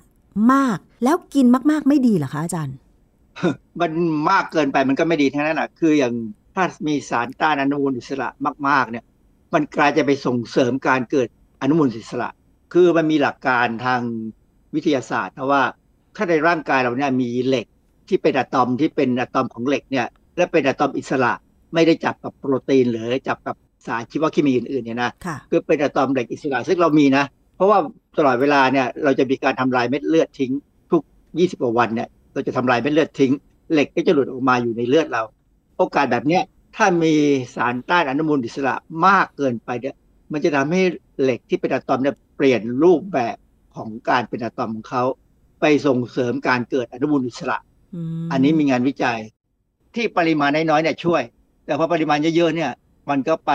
[0.53, 2.77] มาก แล้วกินมาก ๆ ไม่ดีเหรอคะอาจารย์
[3.81, 3.93] มัน
[4.31, 6.15] มากเกินไปมันก็ไม่ดีทั้งนั้นอะ คืออย่าง
[6.55, 8.29] ถ้ามีสารต้านอนุมูลอิสระ
[8.69, 9.05] มาก ๆ เนี่ย
[9.55, 11.29] มันกลายจะไปส่งเสริมการเกิด
[11.63, 12.29] อนุมูลอิสระ
[12.73, 14.01] คือมันมีหลักการทาง
[14.75, 15.63] วิทยาศาสตร์นะว่า
[16.17, 17.67] ถ้าในร่างกายเราเนี่ยมีเหล็ก
[18.09, 21.33] ที่เป็นอะตอมที่เป็นอะตอมของเหล็กเนี่ย และเป็นอะตอมอิสระ
[21.75, 23.57] ไม่ได้จับกับโปรตีน หรือจับกับ
[23.87, 25.11] สารชีวเคมีอื่นๆเนี่ยนะ
[25.51, 27.25] คือเป็นอะตอมเหล็กอิสระซึ่งเรามีนะ
[27.57, 27.79] เพราะว่า
[28.19, 30.53] ตลอดเวลาเนี่ยเราจะมีการทำลายเม็ดเลือดทิ้ง
[30.93, 31.03] ทุก
[31.33, 33.33] 20กว่าวันเนี่ยเราจะทำลายเม็ดเลือดทิ้ง
[33.73, 35.23] เหล็กก็จะหลุดออกมาอยู่ในเลือดเรา
[35.77, 36.43] โอกาสแบบเนี้ย
[36.77, 37.14] ถ้ามี
[37.55, 38.75] สารต้านอนุมูลอิสระ
[39.07, 39.95] มากเกินไปเนี่ย
[40.33, 40.83] มันจะทำให้
[41.23, 43.37] เหล็กที่เป็นอะตอมเนี่ยเปลี่ยนรูปแบบ
[43.77, 45.05] ของการเป็นอะตอมของเขา
[45.61, 47.59] ไปส่งเสริมการเกิดอนุมูลอิสระ
[48.33, 49.19] อันนี้มีงานวิจัย
[49.95, 51.23] ที่ปริมาณน้อยๆเนี่ยช่วย
[51.69, 52.73] แต่พอปริมาณเยอะๆเนี่ย
[53.11, 53.53] มันก็ไป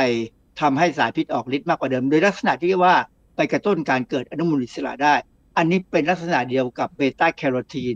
[0.62, 2.96] ทำให้สารพิษออกฤทธิ์มากกว่าเดิม โดยลักษณะที่ว่า
[3.36, 5.16] ไปกระตุ้นการเกิดอนุมูลอิสระได้
[5.58, 7.96] อันนี้เป็นลักษณะเดียวกับเบต้าแคโรทีน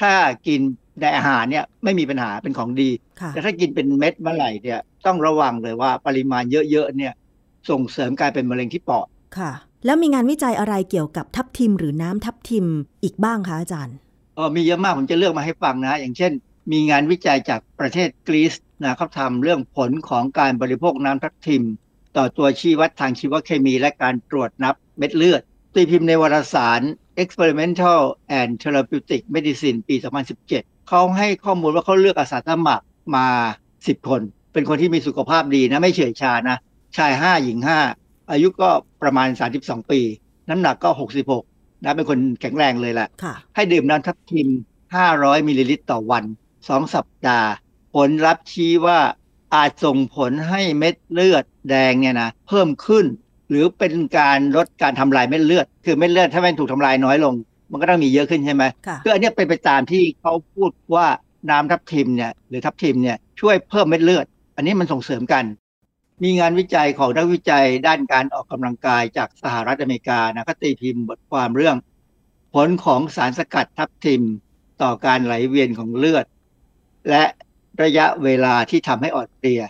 [0.00, 0.12] ถ้า
[0.46, 0.60] กิน
[1.00, 2.90] ในอาหารเนี่ยไม่มีปัญหาเป็นของดี
[3.28, 7.12] แต่ถ้ากินเป็นเม็ดเมื่อไหร่เนี่ยต้องระวังเลยว่าปริมาณเยอะๆเนี่ย
[7.70, 9.06] ส่งเสริมการเป็นมะเร็งที่ปอด
[9.38, 9.52] ค่ะ
[9.84, 12.66] แล้วมีงานวิจัยอะไรเกี่ยวกับทับทิมหรือน้ำทับทิม
[13.04, 13.96] อีกบ้างคะอาจารย์
[14.36, 16.32] อ๋อมีเยอะมากผมจะเลือกมาให้ฟังนะ อย่างเช่น
[16.72, 21.64] มีงานวิจัยจากประเทศกรีซ นะเขาทำเรื่องผลของการบริโภคน้ำทับทิม
[22.16, 25.42] ต่อตัวชี้วัดทางชีวเคมีและการตรวจนับเม็ดเลือด
[25.74, 26.80] ตีพิมพ์ในวารสาร
[27.22, 28.00] Experimental
[28.40, 29.96] and Therapeutic Medicine ปี
[30.42, 32.84] 2017 เขาให้ข้อมูลว่าเขาเลือกอาสาสมัคร
[33.16, 33.26] มา
[33.70, 34.20] 10 คน
[34.52, 36.56] เป็นคนที่มีสุขภาพดีนะ ไม่เฉื่อยชานะ
[36.96, 37.58] ชาย 5 หญิง
[37.94, 38.70] 5 อายุก็
[39.02, 39.28] ประมาณ
[39.60, 40.00] 32 ปี
[40.48, 40.90] น้ำหนักก็
[41.36, 43.08] 66 นะ เป็นคนแข็งแรงเลยแหละ
[43.54, 44.48] ให้ดื่มน้ำทับทิม
[44.96, 46.24] 500 มิลลิลิตรต่อวัน
[46.58, 47.48] 2 สัปดาห์
[47.96, 48.98] ผลลัพธ์ชี้ว่า
[49.54, 53.04] อาจส่งผลให้เม็ดเลือดแดงเนี่ยนะเพิ่มขึ้น
[53.48, 57.34] หรือเป็นการลดการทำลายเม็ดเลือด คือเม็ดเลือดถ้ามันถูกทำลายน้อยลง
[57.70, 58.64] มันก็ต้องมีเยอะขึ้นใช่ไหม
[59.02, 61.06] คืออันนี้เป็นไปตามที่เขาพูดว่า
[61.50, 64.26] น้ำทับทิมเนี่ยหรือทับทิมเนี่ยช่วยเพิ่มเม็ดเลือด
[64.56, 65.44] อันนี้มันส่งเสริมกัน
[66.22, 71.76] มีงานวิจัยของนักวิจัยด้านการออกกำลังกายจากสหรัฐอเมริกานะก็ตีพิมพ์บทความเรื่อง
[72.54, 74.22] ผลของสารสกัดทับทิม
[74.82, 76.26] ต่อการไหลเวียนของเลือด
[77.10, 77.24] และ
[77.82, 79.62] ระยะเวลาที่ทำให้อ่อนเพลีย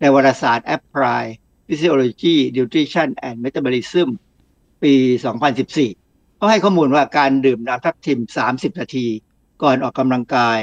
[0.00, 1.24] ในวารสาร Apply
[1.66, 4.08] Physiology Nutrition and Metabolism
[4.82, 4.94] ปี
[5.62, 9.06] 2014 เขาให้ข้อมูลว่าการดื่มน้ำทับทิม 30 นาที
[9.62, 10.58] ก่อนออกกำลังกาย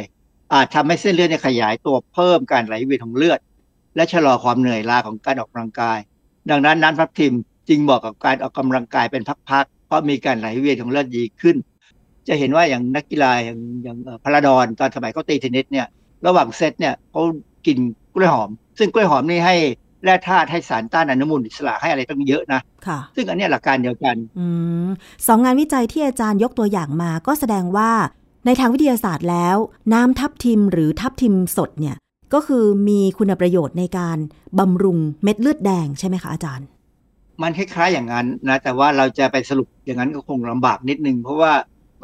[0.53, 3.39] อาจทำให้เส้นเลือดขยายตัวเพิ่มการไหลเวียนของเลือด
[3.95, 5.99] และชะลอความเหนื่อยล้าของการออกกำลังกาย
[6.49, 7.33] ดังนั้นน้ำทับทิม
[7.69, 11.55] จึงเหมาะกับการออกกำลังกายเป็นพักๆ เพราะมีการไหลเวียนของเลือดดีขึ้น
[12.27, 15.87] จะเห็นว่าอย่างนักกีฬาอย่างอย่างพลาดอนตอนสมัยเขาตีเทนนิสเนี่ย
[16.28, 17.24] ระหว่างเซตเนี่ยเขา
[17.65, 17.78] กิน
[18.15, 18.49] กล้วยหอม
[18.80, 19.55] ซึ่งกล้วยหอมนี่ให้
[20.03, 24.45] แร่ธาตุให้สารต้านอนุมูลอิสระให้อะไรตั้งเยอะนะค่ะ ซึ่งอันนี้หลักการเดียวกันอื
[24.86, 24.88] ม
[25.28, 27.91] สองงานวิจัยที่อาจารย์ยกตัวอย่างมา ก็แสดงว่า
[28.45, 29.57] ในทางวิทยาศาสตร์แล้ว
[29.93, 31.95] น้ำทับทิมหรือทับทิมสดเนี่ย
[32.34, 34.17] ก็คือมีคุณประโยชน์ในการ
[34.59, 36.67] บำรุงเม็ดเลือดแดงใช่ไหมคะอาจารย์
[37.41, 41.51] มันคล้ายๆอย่างนั้นนะแต่ว่าเราจะไปสรุปอย่างนั้นก็คงลำบากนิดนึง เพราะว่า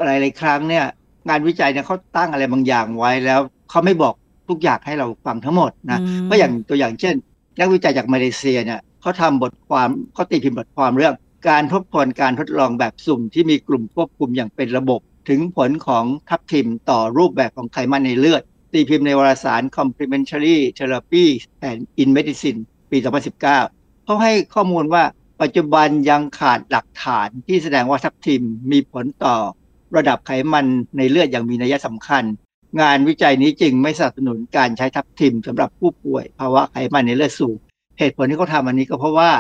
[0.06, 0.86] หลายๆครั้งเนี่ย
[1.30, 3.40] งานวิจัยเนี่ยเขาตั้งอะไรบางอย่างไว้แล้ว
[3.70, 4.14] เขาไม่บอก
[4.50, 6.00] ทุกอย่างให้เราฟังทั้งหมดนะ
[6.30, 7.16] ก็อย่างตัวอย่างเช่น
[7.60, 11.16] นักวิจัยจากมาเลเซียเนี่ยเขาทำบทความเขาตีพิมพ์บทความเรื่อง
[11.50, 15.00] การทบทวนการทดลองแบบสุ่มที่มีกลุ่มควบคุมอย่างเป็นระบบ
[15.30, 18.42] ถึงผลของทับทิมต่อรูปแบบของไขมันในเลือด
[18.74, 21.26] ตีพิมพ์ในวารสาร Complementary Therapy
[21.70, 22.60] and in Medicine
[22.92, 22.98] ปี
[23.42, 25.04] 2019เขาให้ข้อมูลว่า
[25.42, 29.36] ปัจจุบันยังขาดหลักฐานที่แสดงว่าทับทิมมีผลต่อ
[29.98, 30.66] ระดับไขมัน
[30.98, 32.24] ในเลือดอย่างมีนัยสำคัญ
[32.82, 37.56] งานวิจัยนี้จึงไม่สนับสนุนการใช้ทับทิมสำหรับผู้ป่วยภาวะไขมันในเลือดสูง
[38.00, 39.32] เหตุผลที่เขาทำอันนี้ก็เพราะว่า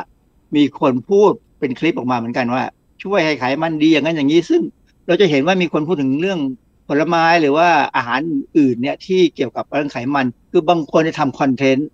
[0.55, 2.63] มีคนพูดเป็นคลิปออกมาเหมือนกันว่า
[3.03, 4.61] ช่วยให้ไขมันดีอย่างนั้นอย่างนี้ ซึ่ง
[5.07, 6.39] เราจะเห็นว่ามีคนพูดถึงเรื่อง
[6.87, 8.19] ผลไม้หรือว่าอาหาร
[8.57, 11.87] อื่นเนี่ยที่เกี่ยวกับเรื่องไขมัน คือบางคนจะทำคอนเทนต์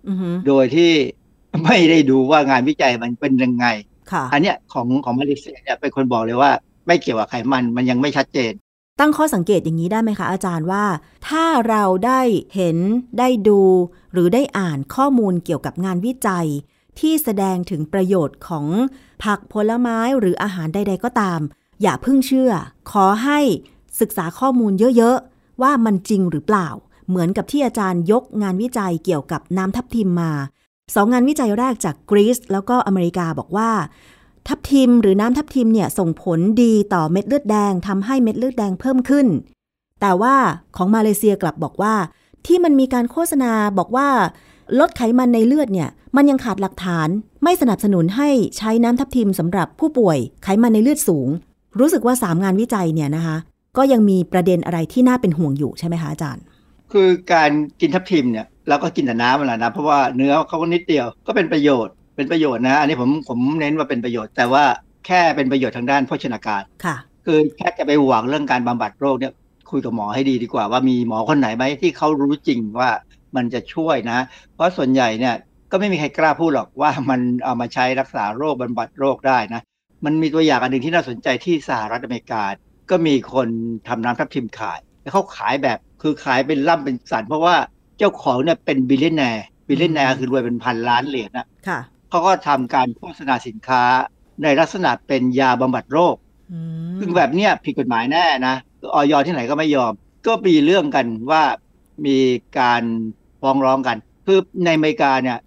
[0.46, 0.92] โดยที่
[1.64, 3.66] ไม่ได้ดูว่างานวิจัยมันเป็นยังไง
[4.32, 6.50] อันเนี้ยของของมาเลเซียเนี่ยเป็นคนบอกเลยว่า
[6.86, 8.52] ไม่เกี่ยวกับไขมันมันยังไม่ชัดเจน
[9.00, 10.84] ตั้งข้อสังเกตอย่างนี้ได้ไหมคะอาจารย์ว่า
[11.28, 12.20] ถ้าเราได้
[12.54, 12.78] เห็น
[13.18, 13.60] ได้ดู
[14.12, 16.46] หรือได้อ่านข้อมูลเกี่ยวกับงานวิจัย
[16.98, 18.66] ที่แสดงถึงประโยชน์ของ
[19.24, 21.40] ผักผลไม้หรืออาหารใด ๆ ก็ตาม
[21.82, 22.52] อย่าเพิ่งเชื่อ
[22.90, 23.38] ขอให้
[24.00, 26.68] ศึกษาข้อมูลเยอะ ๆ ว่ามันจริงหรือเปล่า
[27.08, 30.32] เหมือนกับที่อาจารย์ยกงานวิจัยเกี่ยวกับน้ำทับทิมมา
[30.94, 33.70] สองงานวิจัยแรกจากกรีซแล้วก็อเมริกาบอกว่า
[34.48, 39.26] ทับทิมหรือน้ำทับทิมเนี่ยส่งผลดีต่อเม็ดเลือดแดงทำให้เม็ดเลือดแดงเพิ่มขึ้น
[40.00, 40.34] แต่ว่า
[40.76, 41.94] ของมาเลเซียกลับบอกว่า
[42.46, 44.08] ที่มันมีการโฆษณาบอกว่า
[44.78, 47.08] ลดไขมันในเลือดเนี่ยมันยังขาดหลักฐาน
[47.44, 51.28] ไม่สนับสนุนให้ใช้น้ำทับทิมสำหรับผู้ป่วยไขมันในเลือดสูง
[51.78, 53.36] รู้สึกว่าสามงานวิจัยเนี่ยนะคะ
[53.76, 56.42] ก็ยังมีประเด็นอะไรที่น่าเป็นห่วงอยู่ใช่ไหมคะอาจารย์
[56.92, 64.64] คือการกินทับทิมเนี่ยเราก็กินแต่น้ำมันแหละนะเพราะว่าเนื้อเขาก็นิดเดียวก็เป็นประโยชน์ เป็นประโยชน์นะอันนี้ผมผมเน้นว่าเป็นประโยชน์ แต่ว่า
[65.06, 66.96] แค่เป็นประโยชน์ทางด้านโภชนาการค่ะ
[67.26, 69.32] คือแค่จะไปหวังเรื่องการบำบัดโรคเนี่ย
[69.70, 72.90] คุยกับหมอให้ดีดีกว่า ว่ามีหมอคนไหนไหมที่เขารู้จริงว่า
[73.36, 74.18] มันจะช่วยนะ
[74.54, 75.34] เพราะส่วนใหญ่เนี่ย
[75.70, 79.62] ก็ไม่มีใครกล้าพูดหรอกว่ามันเอามาใช้รักษาโรคบำบัดโรคได้นะ
[80.04, 82.42] มันมีตัวอย่างอันหนึ่งที่น่าสนใจที่สหรัฐอเมริกา
[82.90, 83.48] ก็มีคน
[83.88, 87.56] ทำน้ำทับทิมขายแล้วเขาขายแบบคือขายเป็นล่ำเป็นสันเพราะว่า
[87.98, 91.46] เจ้าของเนี่ยเป็น billionaire billionaire คือรวยเป็นพันล้านเหรียญนะ
[92.10, 93.82] เขาก็ทำการโฆษณาสินค้า
[94.42, 96.16] ในลักษณะเป็นยาบำบัดโรค
[97.00, 98.54] ซึ่งแบบเนี้ยผิดกฎหมายแน่นะ
[98.94, 99.92] ออยที่ไหนก็ไม่ยอม
[100.26, 101.42] ก็มีเรื่องกันว่า
[102.06, 102.18] มี
[102.58, 102.82] การ
[103.40, 103.96] ฟ้องร้องกัน
[104.26, 105.38] คือในอเมริกาเนี่ย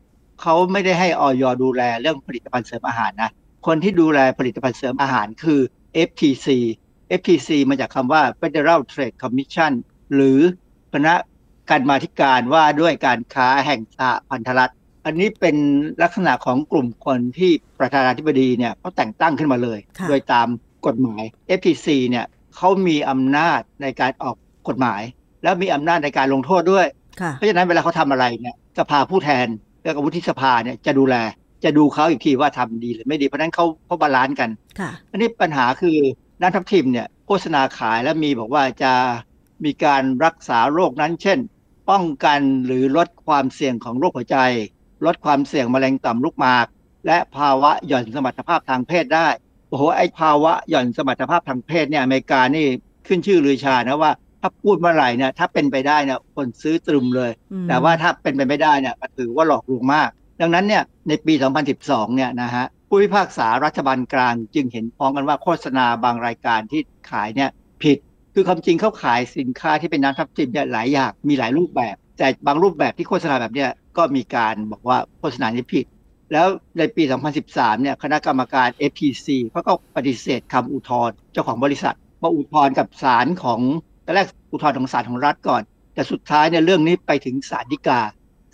[0.41, 3.32] เขาไม่ได้ให้ออยดูแลเรื่องผลิตภัณฑ์เสริมอาหารนะ
[3.68, 5.62] คนที่ดูแลผลิตภัณฑ์เสริมอาหารคือ
[6.07, 6.47] FTC
[7.20, 9.72] FTC มาจากคำว่า Federal Trade Commission
[10.14, 10.39] หรือ
[10.93, 11.14] คณะ
[11.70, 14.74] การมาธิการว่าด้วยการค้าแห่งสหพันธรัฐ
[15.10, 15.57] อันนี้เป็น
[16.03, 19.80] ลักษณะของกลุ่มคนที่ประธานาธิบดีเนี่ยเขาแต่งตั้งขึ้นมาเลย
[20.10, 20.47] โดยตาม
[20.88, 21.24] กฎหมาย
[21.57, 24.36] FTC เนี่ยเขามีอำนาจในการออก
[24.68, 25.01] กฎหมาย
[25.43, 26.88] แล้วมีอำนาจในการลงโทษด้วย
[27.34, 29.47] เพราะฉะนั้นเวลาเขาทำอะไรเนี่ยสภาผู้แทน
[29.84, 31.16] และวุฒิสภาเนี่ยจะดูแล
[31.64, 34.49] จะดูเขาอีกทีว่าทำดีหรือไม่ดีเพราะนั้นเขาเขา balance กัน
[35.12, 35.97] อันนี้ปัญหาคือ
[36.41, 38.93] น้ำทับทิมเนี่ยโฆษณาขายแล้วมีบอกว่าจะ
[39.66, 41.39] มีการรักษาโรคนั้น เช่น
[41.89, 44.38] ป้องกันหรือลดความเสี่ยงของโรคหัวใจ
[45.06, 46.66] ลดความเสี่ยงมะเร็งต่อมลูกหมาก
[47.06, 49.28] และภาวะหย่อนสมรรถภาพทางเพศได้
[49.70, 52.66] โอ้โหไอภาวะหย่อนสมรรถภาพทางเพศเนี่ยอเมริกานี่
[53.08, 57.32] ขึ้นชื่อลือชานะว่าถ้าพูดเมื่อไหร่เนี่ยถ้าเป็นไปได้เนี่ยคนซื้อตรึมเลย
[57.68, 60.10] แต่ว่าถ้าเป็นไปไม่ได้เนี่ยถือว่าหลอกลวงมาก
[60.41, 61.34] ดังนั้นเนี่ยในปี
[61.76, 67.50] 2012 เนี่ยนะฮะผู้พิพากษารัฐบาลกลางจึงเห็นพ้องกันว่าโฆษณาบางรายการที่ขายเนี่ย
[67.84, 67.97] ผิด
[68.34, 75.86] คือความจริงเขาขายสินค้าที่เป็นน้ำทับทิมเนี่ยหลายอย่างมีหลายรูปแบบ แต่บางรูปแบบที่โฆษณาแบบเนี้ยก็มีการบอกว่าโฆษณานี้ผิด
[76.34, 76.47] แล้ว
[76.78, 77.03] ในปี
[77.43, 83.59] 2013 เนี่ยคณะกรรมการ FTC เขาก็ปฏิเสธคำอุทธรณ์เจ้าของบริษัทมาอุทธรณ์กับศาลของ
[84.05, 85.61] ตอนแรกอุทธรณ์ของศาลของรัฐก่อน
[85.93, 88.01] แต่สุดท้ายเนี่ยเรื่องนี้ไปถึงศาลฎีกา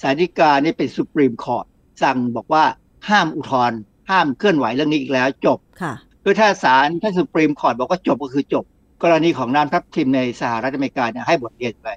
[0.02, 1.66] ศาลฎีกานี่เป็น Supreme Court
[2.04, 2.64] สั่งบอกว่า
[3.10, 3.78] ห้ามอุทธรณ์
[4.10, 5.94] ห้ามเคลื่อนไหวเรื่องนี้อีกแล้วจบค่ะ
[6.24, 8.64] คือถ้าศาลถ้า Supreme Court บอกว่าจบก็คือจบ
[9.04, 11.88] กรณีของน้ำทับทิมในสหรัฐอเมริกาเนี่ยให้บทเรียนไป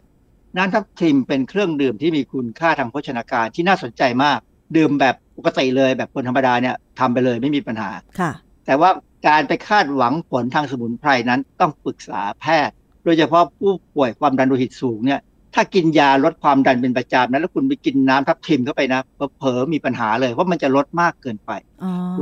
[0.57, 4.39] น้ำทับทิมเป็นเครื่องดื่มที่มีคุณค่าทางโภชนาการที่น่าสนใจมาก
[4.77, 7.91] ดื่มแบบปกติเลยแบบคนธรรมดาเนี่ยทำไปเลยไม่มีปัญหา
[8.21, 8.33] ค่ะ
[8.67, 8.91] แต่ว่า
[9.29, 12.75] การไปคาดหวังผลทางสมุนไพรนั้นต้องปรึกษาแพทย์
[13.05, 15.21] โดยเฉพาะผู้ป่วยความดันโลหิตสูงเนี่ย
[15.55, 19.01] ถ้ากินยาลดความดันเป็นประจำนะแล้วคุณไปกินน้ำทับทิมเข้าไปนะ
[19.39, 21.51] เผลอมีปัญหาเลยว่ามันจะลดมากเกินไป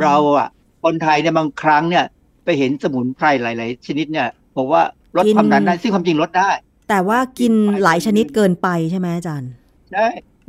[0.02, 0.48] เราอะ
[0.84, 2.04] คนไทยเนี่ยบางครั้งเนี่ย
[2.44, 4.82] ไปเห็นสมุนไพรหลาย ๆ ชนิดเนี่ยบอกว่า
[5.16, 6.50] ลดความดันได้ซึ่งความจริงลดได้
[6.88, 9.50] แต่ว่ากินหลายชนิดเกินไปใช่ไหมอาจารย์
[9.92, 10.06] ใช่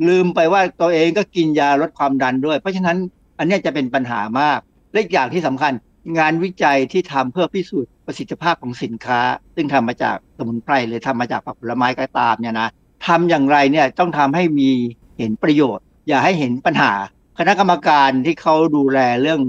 [0.08, 2.98] ลืมไปว่าตัวเองก็กินยาลดความดันด้วย เพราะฉะนั้น
[3.38, 4.60] อันนี้จะเป็นปัญหามาก
[4.94, 5.74] และอย่างที่สำคัญ
[6.18, 9.20] งานวิจัยที่ทำเพื่อพิสูจน์ประสิทธิภาพของสินค้า
[9.56, 12.70] ซึ่งทำมาจากสมุนไพรหรือทำมาจากผักผลไม้ก็ตามเนี่ยนะ
[13.08, 14.70] ทำอย่างไรเนี่ยต้องทำให้มี
[15.18, 16.94] เห็นประโยชน์ อย่าให้เห็นปัญหา
[17.40, 19.42] คณะกรรมการที่เขาดูแลเรื่อง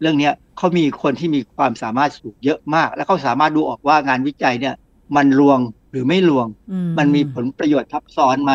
[0.00, 4.74] เรื่องนี้เขามีคนที่มีความสามารถสูงเยอะมาก และเขาสามารถดูออกว่างานวิจัยเนี่ย
[5.16, 5.58] มันลวง
[5.96, 6.46] รือไม่ลวง
[6.98, 8.52] มันมีผลประโยชน์ทับซ้อนไหม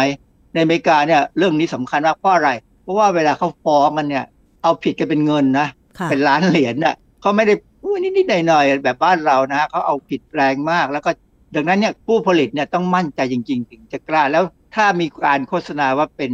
[0.53, 2.49] ในอเมริกาเนี่ยเรื่องนี้สำคัญมากเพราะอะไร
[2.83, 4.25] เพราะว่าเวลาเขาฟ้องมันเนี่ย
[4.63, 5.67] เอาผิดกันเป็นเงินนะ
[6.09, 11.09] เป็นล้านเหรียญน่ะเขาไม่ได้พูดนิดๆหน่อยๆแบบบ้านเรานะเขาเอาผิดแรงมาก แล้วก็
[11.55, 14.43] ดังนั้นเนี่ยผู้ผลิตเนี่ยต้องมั่นใจจริง ๆ ถึงจะกล้าแล้ว
[14.75, 16.31] ถ้ามีการโฆษณาว่าเป็น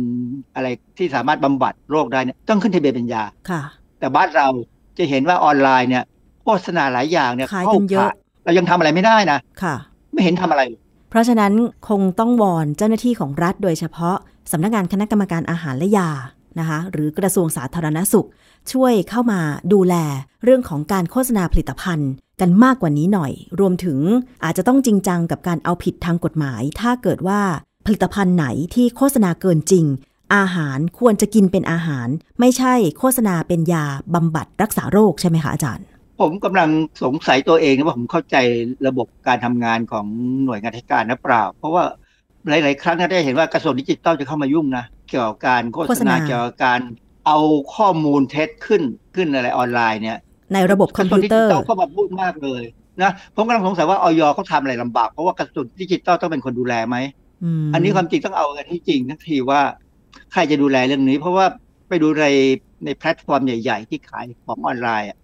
[0.55, 3.61] อะไรที่สามารถบำบัดโรคได้เนี่ยต้องขึ้นทะเบียนเป็นยาค่ะ
[3.99, 4.47] แต่บ้านเรา
[4.97, 6.03] จะเห็นว่าออนไลน์เนี่ย
[6.43, 9.75] โฆษณาหลายอย่างเนี่ยเข้าขายเรายังทำอะไรไม่ได้นะค่ะ
[10.13, 11.53] ไม่เห็นทำอะไรเเพราะฉะนั้น
[11.89, 14.17] คงต้องวอนเจ้าหน้าที่ของรัฐโดยเฉพาะ
[14.51, 16.09] สำนักงานคณะกรรมการอาหารและยา
[16.59, 18.27] นะคะหรือกระทรวงสาธารณสุข
[18.71, 19.39] ช่วยเข้ามา
[19.73, 19.95] ดูแล
[20.43, 23.99] เรื่องของการโฆษณาผลิตภัณฑ์ กันมากกว่านี้หน่อย รวมถึง
[24.43, 27.41] อาจจะต้องจริงจังกับการเอาผิดทางกฎหมาย ถ้าเกิดว่า
[27.85, 28.45] ผลิตภัณฑ์ไหน
[28.75, 29.85] ที่โฆษณาเกินจริง
[30.35, 32.07] อาหารควรจะกินเป็นอาหาร
[32.39, 35.85] ไม่ใช่โฆษณาเป็นยาบำบัดรักษาโรคใช่ไหมคะอาจารย์
[36.19, 36.69] ผมกำลัง
[37.03, 38.37] สงสัยตัวเองว่าผมเข้าใจ
[38.87, 40.05] ระบบการทำงานของ
[40.45, 41.83] หน่วยงานราชการนะเปล่า เพราะว่า
[42.49, 46.79] หลาย ๆ ครั้งได้เห็นว่ากระทรวงดิจิทัลจะเข้ามายุ่งนะเกี่ยวกับการโฆษณาเกี่ยวกับการ
[47.25, 47.37] เอา
[47.75, 48.81] ข้อมูลเท็จขึ้น
[49.15, 50.17] ขึ้นอะไรออนไลน์เนี่ย
[50.53, 52.63] ในระบบคอมพิวเตอร์เข้ามาพูดมากเลย
[53.01, 56.97] นะผมกำลังสงสัยว่าออยเขาทำอะไรลำบากเพราะว่ากระทรวงดิจิทัลต้องเป็นคนดูแลไหม
[57.73, 59.61] อันนี้ความจริงต้องเอากันที่จริงทันทีว่า
[60.33, 61.45] ใครจะดูแลเรื่องนี้ เพราะว่า
[61.89, 62.25] ไปดูใน
[62.85, 65.17] ในแพลตฟอร์มใหญ่ ๆ ที่ขายของออนไลน์อะ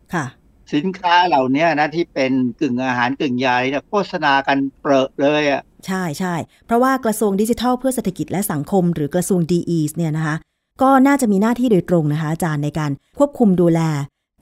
[0.73, 6.35] สินค้าเหล่านี้นะที่เป็นกึ่งอาหารกึ่งยาเนี่ยโฆษณากันเปรอะเลยอะใช่ใช่
[6.65, 9.59] เพราะว่ากระทรวงดิจิทัลเพื่อเศรษฐกิจและสังคม หรือกระทรวงดี
[9.97, 10.35] เนี่ยนะคะ
[10.81, 13.81] ก็น่าจะมีหน้าที่โดยตรงนะคะอาจารย์ในการควบคุมดูแล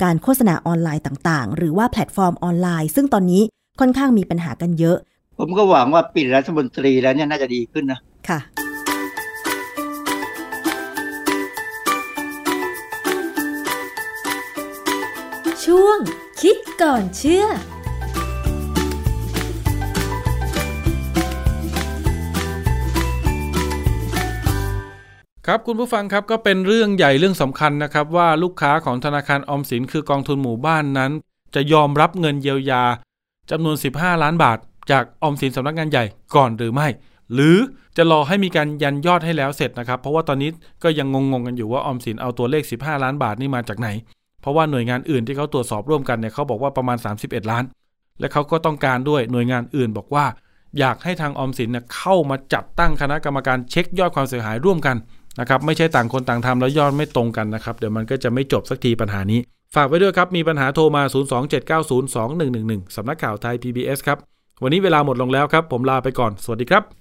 [0.04, 3.42] การโฆษณาออนไลน์ต่างๆ หรือว่าแพลตฟอร์มออนไลน์ ซึ่งตอนนี้
[3.80, 4.98] ค่อนข้างมีปัญหากันเยอะ
[5.38, 8.00] ผมก็หวังว่าปิดรัฐมนตรีแล้วเนี่ยน่าจะดีขึ้นนะ
[8.30, 8.40] ค่ะ
[15.68, 15.98] ช่วง
[16.42, 17.50] คิดก่อนเชื่อค
[25.50, 31.12] รับคุณผู้ฟังครับก็เป็นเรื่องใหญ่เรื่องสำคัญนะครับ ว่าลูกค้าของธนาคารออมสินคือกองทุนหมู่บ้านนั้น
[31.56, 32.84] จะยอมรับเงินเยียวยา
[33.52, 34.58] จำนวน 15 ล้านบาท
[34.92, 36.06] จากออมสินสำนักงานใหญ่
[36.36, 36.88] ก่อนหรือไม่
[37.34, 37.58] หรือ
[37.98, 40.50] จะรอให้มีการยันยอดให้แล้วเสร็จนะครับ เพราะว่าตอนนี้
[40.84, 43.90] ก็ยังงงๆกันอยู่ว่าออมสินเอาตัวเลข 15 ล้านบาทนี่มาจากไหน
[44.42, 47.64] เพราะว่าหน่วยงานอื่นที่เขาตรวจสอบร่วมกันเนี่ยเขาบอกว่าประมาณ 31 ล้าน
[48.20, 50.26] และเขาก็ต้องการด้วยหน่วยงานอื่นบอกว่า
[50.80, 54.96] อยากให้ทางออมสินเนี่ยเข้ามาจัดตั้งคณะกรรมการเช็คยอดความเสียหายร่วมกัน
[55.40, 59.40] นะครับไม่ใช่ต่างคนต่างทำแล้วยอดไม่ตรงกันนะครับเดี๋ยวมันก็จะไม่จบสักทีปัญหานี้
[59.76, 61.04] ฝากไว้ด้วยครับ มีปัญหาโทรมา
[62.20, 64.18] 027902111 สำนักข่าวไทย PBS ครับ
[64.64, 67.01] วันนี้เวลาหมดลงแล้วครับ ผมลาไปก่อน สวัสดีครับ